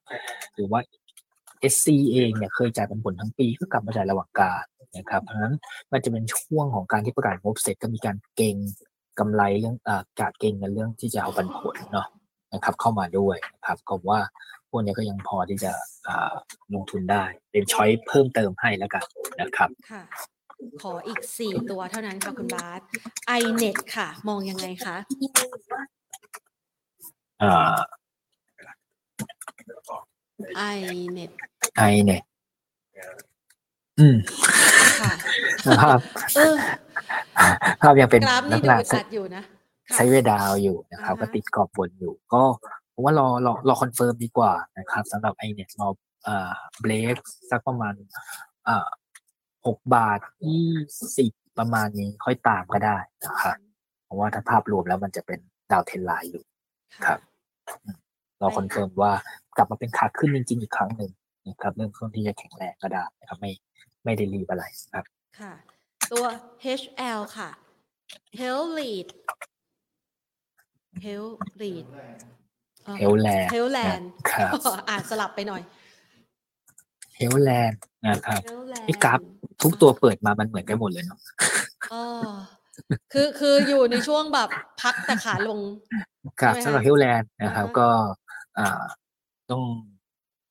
[0.56, 0.80] หรือว่า
[1.74, 4.64] SC เองเนี่ยเคยจ่ายปันผลทั้งปีก็กลับมาจ่ายระหว่างการ
[4.98, 5.56] นะครับ เพราะฉะนั้น
[5.92, 8.56] มันจะเป็นช่วงของการที่ประกาศงบเสร็จก็มีการเก็ง
[9.20, 12.08] กำไรเรื่องอ่าการเก็งกันเรื่องที่จะเอาปันผลเนาะ
[12.54, 14.20] นะครับ เข้ามาด้วยนะครับก็ว่า
[14.70, 15.72] พวกนี้ก็ยังพอที่จะ
[16.74, 19.04] ลงทุนได้ เป็นช้อยเพิ่มเติมให้แล้วกัน
[19.42, 20.04] นะครับค่ะ
[20.82, 22.82] ขออีกสี่ตัวเท่านั้นค่ะคุณบาส
[23.28, 24.98] ไอเน็ตค่ะ มองยังไงคะ
[27.44, 27.76] อ่า
[30.58, 30.62] ไอ
[31.12, 31.32] เน็ต
[31.78, 32.22] ไอเนี่ย
[34.00, 34.16] อืม
[35.02, 35.14] ค่ะ
[35.82, 36.00] ภาพ
[36.36, 36.56] เออ
[37.82, 39.44] ภาพยังเป็นกราฟลันี่กษดูณะจัดอยู่นะ
[39.90, 42.44] ค่ะไซด์เวย์ดาวน์อยู่นะครับอ่าฮะก็ติดกรอบบนอยู่ ก็
[42.94, 45.88] ผมว่ารอรอรอ confirm ดีกว่านะครับสำหรับไอเน็ตรอ
[46.28, 47.16] อ่าเบรก
[47.50, 47.94] สักประมาณ
[48.68, 48.88] อ่า
[49.68, 50.72] หกบาทยี่
[51.18, 53.56] สิบประมาณนี้ค่อยตามก็ได้นะครับ
[54.04, 55.40] เพราะว่าถ้าภาพรวมแล้วมันจะเป็น
[55.72, 56.44] downtrend line อยู่
[57.06, 57.20] ครับ
[58.42, 59.14] รอ confirm ว่า
[59.58, 61.12] กลับมาเป็นขาขึ้นจริง ๆ อีกครั้งหนึ่ง
[61.48, 63.52] นะครับเริ่มต้นที่จะแข็งแรงก็ได้นะครับไม่
[64.06, 64.64] ไม่ได้รีบอะไร
[64.94, 65.06] ครับ
[65.40, 65.54] ค่ะ
[66.12, 66.26] ตัว
[66.80, 67.50] HL ค่ะ
[68.40, 69.08] Health Lead
[71.06, 71.86] Health Lead
[73.00, 74.52] เฮลแลนด์ Healthland ครับ
[74.90, 75.62] อ่านสลับไปหน่อย
[77.18, 79.20] เฮลแลนด์นะครับ Healthland ไอ้กราฟ
[79.62, 81.20] ทุกตัวเปิดมามันเหมือนกันหมดเลยเนาะ
[81.94, 82.04] อ๋อ
[83.14, 84.50] คือคืออยู่ในช่วงแบบ
[84.82, 85.60] พักแต่ขาลง
[86.42, 87.88] ครับใช่สำไหมหรับคะเฮลแลนด์นะครับอ่าฮะก็
[88.58, 88.84] อ่า
[89.52, 89.64] ต้อง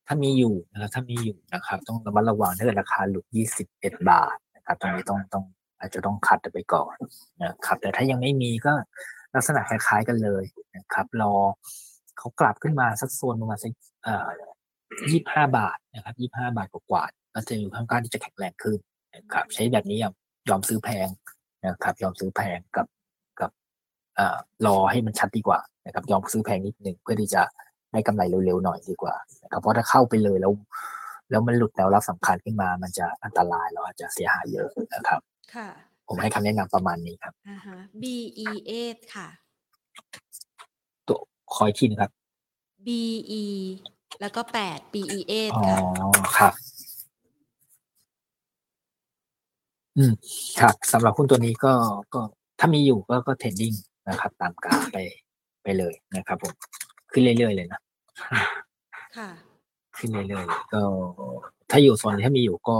[0.07, 3.25] ถ้ามีอยู่นะครับถ้ามีอยู่นะครับ ต้องระมัดระวังถ้าเกิดราคาหลุด
[3.67, 5.45] 21 บาทนะครับตรงนี้ต้องต้อง
[5.79, 6.95] อาจจะต้องคัดไปก่อน
[7.43, 8.73] นะครับ แต่ถ้ายังไม่มีก็
[9.35, 10.45] ลักษณะคล้ายๆกันเลย
[10.77, 11.35] นะครับ รอ
[12.19, 13.73] เขากลับขึ้นมาสักโซนประมาณสัก
[14.05, 14.29] เอ่อ
[14.93, 18.79] 25บาทนะครับ25บาทกว่าๆก็จะอยู่ข้างๆที่จะแข็งแรงขึ้น
[19.15, 20.15] นะครับ ใช้แบบนี้ยอม
[20.49, 21.09] ยอมซื้อแพง
[21.67, 22.87] นะครับ ยอมซื้อแพงกับ
[23.41, 23.51] กับ
[24.17, 24.37] เอ่อ
[24.67, 27.43] รอให้มันชัดดีกว่านะครับ ยอมซื้อแพงนิดนึงเพื่อที่จะ
[27.93, 30.53] ได้กำไรเร็วๆหน่อยดีกว่านะครับเพราะถ้าเข้าไปเลยแล้ว
[31.31, 35.21] แล้วมันหลุดแนวรับสำคัญขึ้นมา มันจะอันตรายเราอาจจะเสียหายเยอะนะครับ
[35.55, 35.69] ค่ะ
[36.09, 39.29] ผมให้คำแนะนำประมาณนี้ครับอ่าฮะ BE8 ค่ะ
[41.09, 41.19] ตัว
[41.55, 42.11] คอยทีนะครับ
[42.87, 43.45] BE
[44.21, 45.79] แล้วก็แปด BE8 อ๋อค่ะ
[46.39, 46.53] ครับ
[49.97, 50.13] อืม
[50.61, 51.73] ครับสำหรับหุ้นตัวนี้ก็
[52.15, 52.21] ก็
[52.61, 53.73] ถ้ามีอยู่ก็ก็เทรดดิ้ง
[54.09, 54.99] นะครับ ตามกราฟไป
[55.63, 56.55] ไปเลยนะครับผม
[57.13, 57.81] ขึ้นเรื่อยๆเลยนะ
[59.17, 59.31] ค่ะ
[59.97, 60.83] ขึ้นเรื่อยๆเลยก็
[61.71, 62.77] ถ้าอยู่โซนนี้ถ้ามีอยู่ก็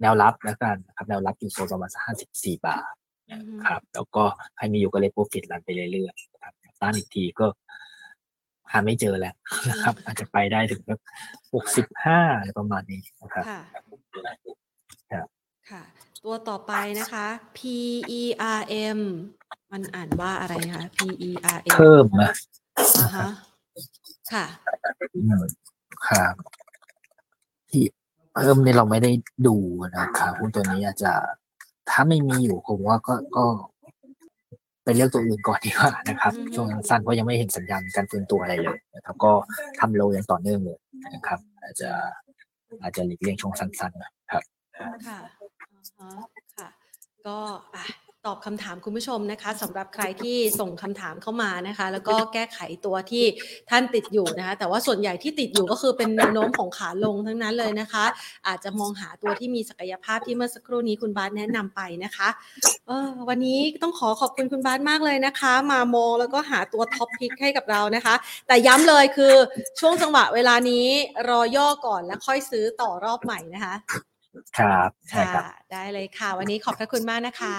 [0.00, 2.92] แนวรับแล้วกันนะครับ แนวรับอยู่โซนประมาณห้าสิบสี่บาท
[3.30, 4.24] อือฮึนะครับ แล้วก็
[4.56, 7.46] ใครมีอยู่ก็เลยโปรฟิตรันไปเรื่อยๆนะครับต้านอีกทีก็
[8.72, 9.34] หาไม่เจอแล้ว
[9.70, 10.82] นะครับ อาจจะไปได้ถึง
[11.54, 13.44] หกสิบห้าอะไรประมาณนี้นะครับ
[15.72, 15.84] ค่ะครับค่ะ
[16.24, 19.00] ตัวต่อไปนะคะ PERM
[19.72, 22.30] มันอ่านว่าอะไรคะ PERM เพิ่มนะ
[22.98, 23.28] อ่าฮะ
[24.32, 24.46] ค่ะ
[25.14, 25.42] อืม
[26.08, 26.34] ครับ
[27.70, 27.84] ที่
[28.34, 29.12] เพิ่มนี่เราไม่ได้
[29.46, 29.56] ดู
[29.98, 31.12] นะครับหุ้นตัวนี้อาจจะ
[31.90, 33.44] ถ้าไม่มีอยู่ผมว่าก็ก็
[34.84, 39.32] ไปเลือกตัวอื่นก่อนดีกว่านะครับอือฮึช่วงสั้นๆเพราะยังไม่เห็นสัญญาณการฟื้นตัวอะไรเลยนะครับ ก็
[39.80, 40.78] ทำโลอย่างต่อเนื่องเลย
[41.14, 41.90] นะครับ อาจจะ
[42.82, 44.42] อาจจะหลีกเลี่ยงช่วงสั้นๆนะครับ
[45.08, 45.18] ค่ะ
[46.00, 46.26] อ่าฮะ
[46.56, 46.68] ค่ะ
[47.26, 47.38] ก็
[47.74, 47.84] อะ
[48.28, 53.24] ตอบคำถามคุณผู้ชมนะคะสำหรับใครที่ส่งคำถามเข้ามานะคะ แล้วก็แก้ไขตัวที่
[53.70, 58.04] ท่านติดอยู่นะคะ แต่ว่าส่วนใหญ่ที่ติดอยู่ก็คือเป็นแนวโน้มของขาลงทั้งนั้นเลยนะคะ
[58.46, 62.28] อาจจะมองหาตัวที่มีศักยภาพที่เมื่อสักครู่นี้คุณบาสแนะนำไปนะคะ
[62.86, 68.14] เออวันนี้ต้องขอขอบคุณคุณบาสมากเลยนะคะ มามองแล้วก็หาตัวท็อปพิกให้กับเรานะคะ
[68.46, 69.34] แต่ย้ำเลยคือ
[69.80, 70.86] ช่วงจังหวะเวลานี้
[71.28, 73.74] รอย่อก่อนแล้วค่อยซื้อต่อรอบใหม่นะคะ
[74.58, 77.58] ครับใช่ค่ะครับ ได้เลยค่ะ วันนี้ขอบพระคุณมากนะคะ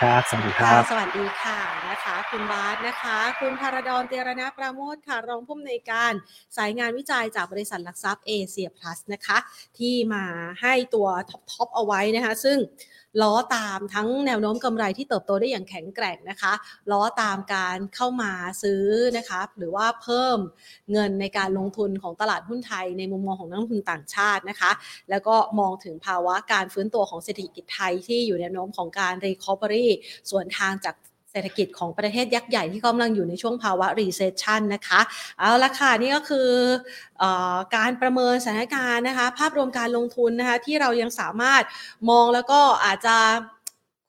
[0.00, 6.12] ครับ สวัสดีคค่ะรับ สวัสดีค่ะนะคะ คุณบาสนะคะ คุณธารดรเตียรณปราโมทค่ะ รองผู้อำนวยการ
[6.56, 9.38] สายงานวิจัยจากบริษัทหลักทรัพย์เอเชียพลัสนะคะ
[9.78, 10.24] ที่มา
[10.62, 12.58] ให้ตัวท็อปทอปเอาไว้นะคะ ซึ่ง
[13.22, 16.52] ล้อตามทั้งแนวโน้มกำไรที่เติบโตได้อย่างแข็งแกร่งนะคะ
[16.90, 18.84] ล้อตามการเข้ามาซื้อ
[19.18, 20.38] นะคะหรือว่าเพิ่ม
[20.92, 24.70] เงินในการลงทุนของตลาดหุ้นไทยในมุมมองของนักลงทุนต่างชาตินะคะ
[25.10, 29.90] แล้วก็มองถึงภาวะการฟื้นตัวของเศรษฐกิจไทยที่อยู่ในแนวโน้มของการรีคอเบอรี่
[30.30, 30.94] ส่วนทางจาก
[31.34, 35.00] เศรษฐกิจของประเทศยักษ์ใหญ่ที่กำลังอยู่ในช่วงภาวะ recession นะคะ
[35.38, 36.48] เอาละค่ะ นี่ก็คือ
[37.22, 37.24] อ
[37.76, 41.62] การประเมินสถานการณ์นะคะ ภาพรวมการลงทุนนะคะ ที่เรายังสามารถ
[42.10, 43.16] มองแล้วก็อาจจะ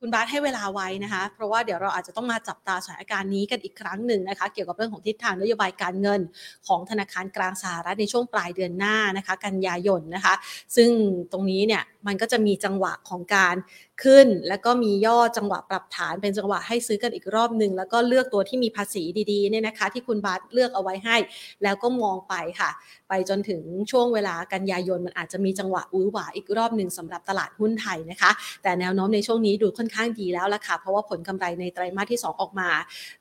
[0.01, 6.21] คุณบาสให้เวลาไว้นะคะ เพราะว่าเดี๋ยวเราอาจจะต้องมาจับตาสถานการณ์นี้กันอีกครั้งหนึ่งนะคะ เกี่ยวกับเรื่องของทิศทางนโยบายการเงิน
[6.67, 10.33] ของธนาคารกลางสหรัฐในช่วงปลายเดือนหน้านะคะ กันยายนนะคะ
[10.75, 10.89] ซึ่ง
[11.31, 13.55] ตรงนี้เนี่ย มันก็จะมีจังหวะของการ
[14.03, 21.17] ขึ้น แล้วก็มีย่อจังหวะปรับฐานเป็นจังหวะให้ซื้อกันอีกรอบหนึ่งแล้วก็เลือกตัวที่มีภาษีดีๆเนี่ยนะคะ ที่คุณบาสเลือกเอาไว้ให้
[21.63, 22.69] แล้วก็มองไปค่ะ
[23.09, 28.31] ไปจนถึงช่วงเวลากันยายนมันอาจจะมีจังหวะอุ้ยหวาอีกรอบหนึ่งสำหรับตลาดหุ้นไทยนะคะ
[28.63, 32.69] แต่แนวโน้มในช่วงนี้ดูค่อนข้างดีแล้วล่ะค่ะ เพราะว่าผลกำไรในไตรมาสที่ 2 ออกมา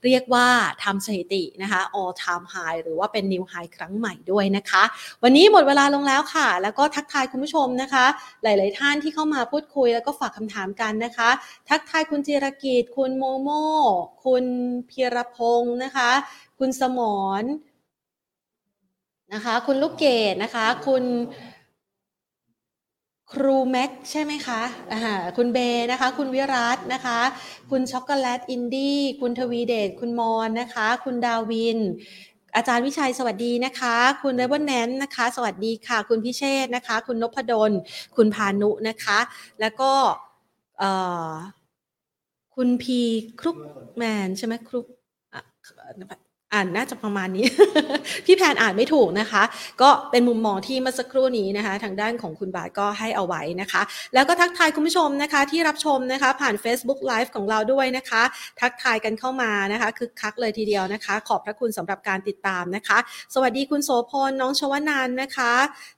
[0.05, 0.47] เรียกว่า
[0.85, 4.83] ทำสถิตินะคะ all time high หรือว่าเป็น new high ครั้งใหม่ด้วยนะคะ
[5.23, 8.05] วันนี้หมดเวลาลงแล้วค่ะ แล้วก็ทักทายคุณผู้ชมนะคะ
[8.43, 11.31] หลาย ๆท่านที่เข้ามาพูดคุยแล้วก็ฝากคำถามกันนะคะ
[11.69, 13.49] ทักทายคุณจิรกิจ คุณโมโม
[14.25, 14.45] คุณ
[14.91, 16.11] พีรพงศ์นะคะ
[16.59, 17.01] คุณสม
[17.43, 17.45] ร
[19.33, 21.05] นะคะ คุณลูกเกดนะคะ คุณ
[23.33, 24.63] ครูแม็กใช่ไหมคะ
[24.93, 25.03] อ่า
[25.37, 25.59] คุณเบ
[25.91, 27.21] นะคะ คุณวิรัตนะคะ
[27.71, 31.79] คุณช็อกโกแลตอินดี้ คุณทวีเดช คุณมอนนะคะ คุณดาวิน
[32.57, 37.73] อาจารย์วิชัยสวัสดีนะคะ คุณเรเบิลแนนนะคะ สวัสดีค่ะ คุณพิเชษนะคะ คุณนพดล
[38.17, 39.19] คุณพานุนะคะ
[39.61, 39.91] แล้วก็
[42.55, 43.01] คุณพี
[43.41, 43.59] ครุก
[43.97, 44.87] แมนใช่ไหมครุก
[46.55, 47.47] อ่านน่าจะประมาณนี้
[48.27, 49.43] พี่แพนอ่านไม่ถูกนะคะ
[49.83, 53.83] ก็เป็นมุมมองที่เมื่อสักครู่นี้นะคะ ทางด้านของคุณบาทก็ให้เอาไว้นะคะ
[54.15, 58.23] แล้วก็ทักทายคุณผู้ชมนะคะ ที่รับชมนะคะ ผ่าน Facebook Live ของเราด้วยนะคะ
[58.61, 62.99] ทักทายกันเข้ามานะคะคึกคักเลยทีเดียวนะคะ ขอบพระคุณสำหรับการติดตามนะคะ
[63.35, 65.53] สวัสดีคุณโสพลน้องชวนันนะคะ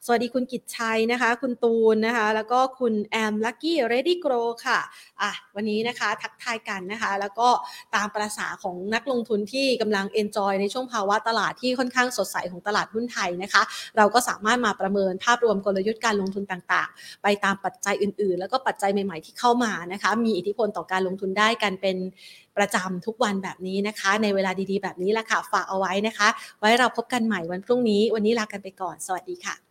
[0.07, 4.33] สวัสดีคุณกิจชัยนะคะ คุณตูนนะคะ แล้วก็คุณแอมลักกี้เรดี้โกร
[4.67, 4.79] ค่ะ
[5.23, 7.49] อะวันนี้นะคะทักทายกันนะคะ แล้วก็
[7.95, 13.63] ตามประษาของนักลงทุนที่กำลัง enjoy ในช่วงภาวะตลาดที่ค่อนข้างสดใสของตลาดหุ้นไทยนะคะ
[13.97, 21.97] เราก็สามารถมาประเมินภาพรวมกลยุทธ์การลงทุนต่างๆ ไปตามปัจจัยอื่นๆ แล้วก็ปัจจัยใหม่ๆที่เข้ามานะคะ มีอิทธิพลต่อการลงทุนได้กันเป็น
[22.57, 26.29] ประจำทุกวันแบบนี้นะคะ ในเวลาดีๆ แบบนี้แหละค่ะฝากเอาไว้นะคะ
[26.61, 29.66] ไว้เราพบกันใหม่วันพรุ่งนี้ วันนี้ลากันไปก่อน สวัสดีค่ะ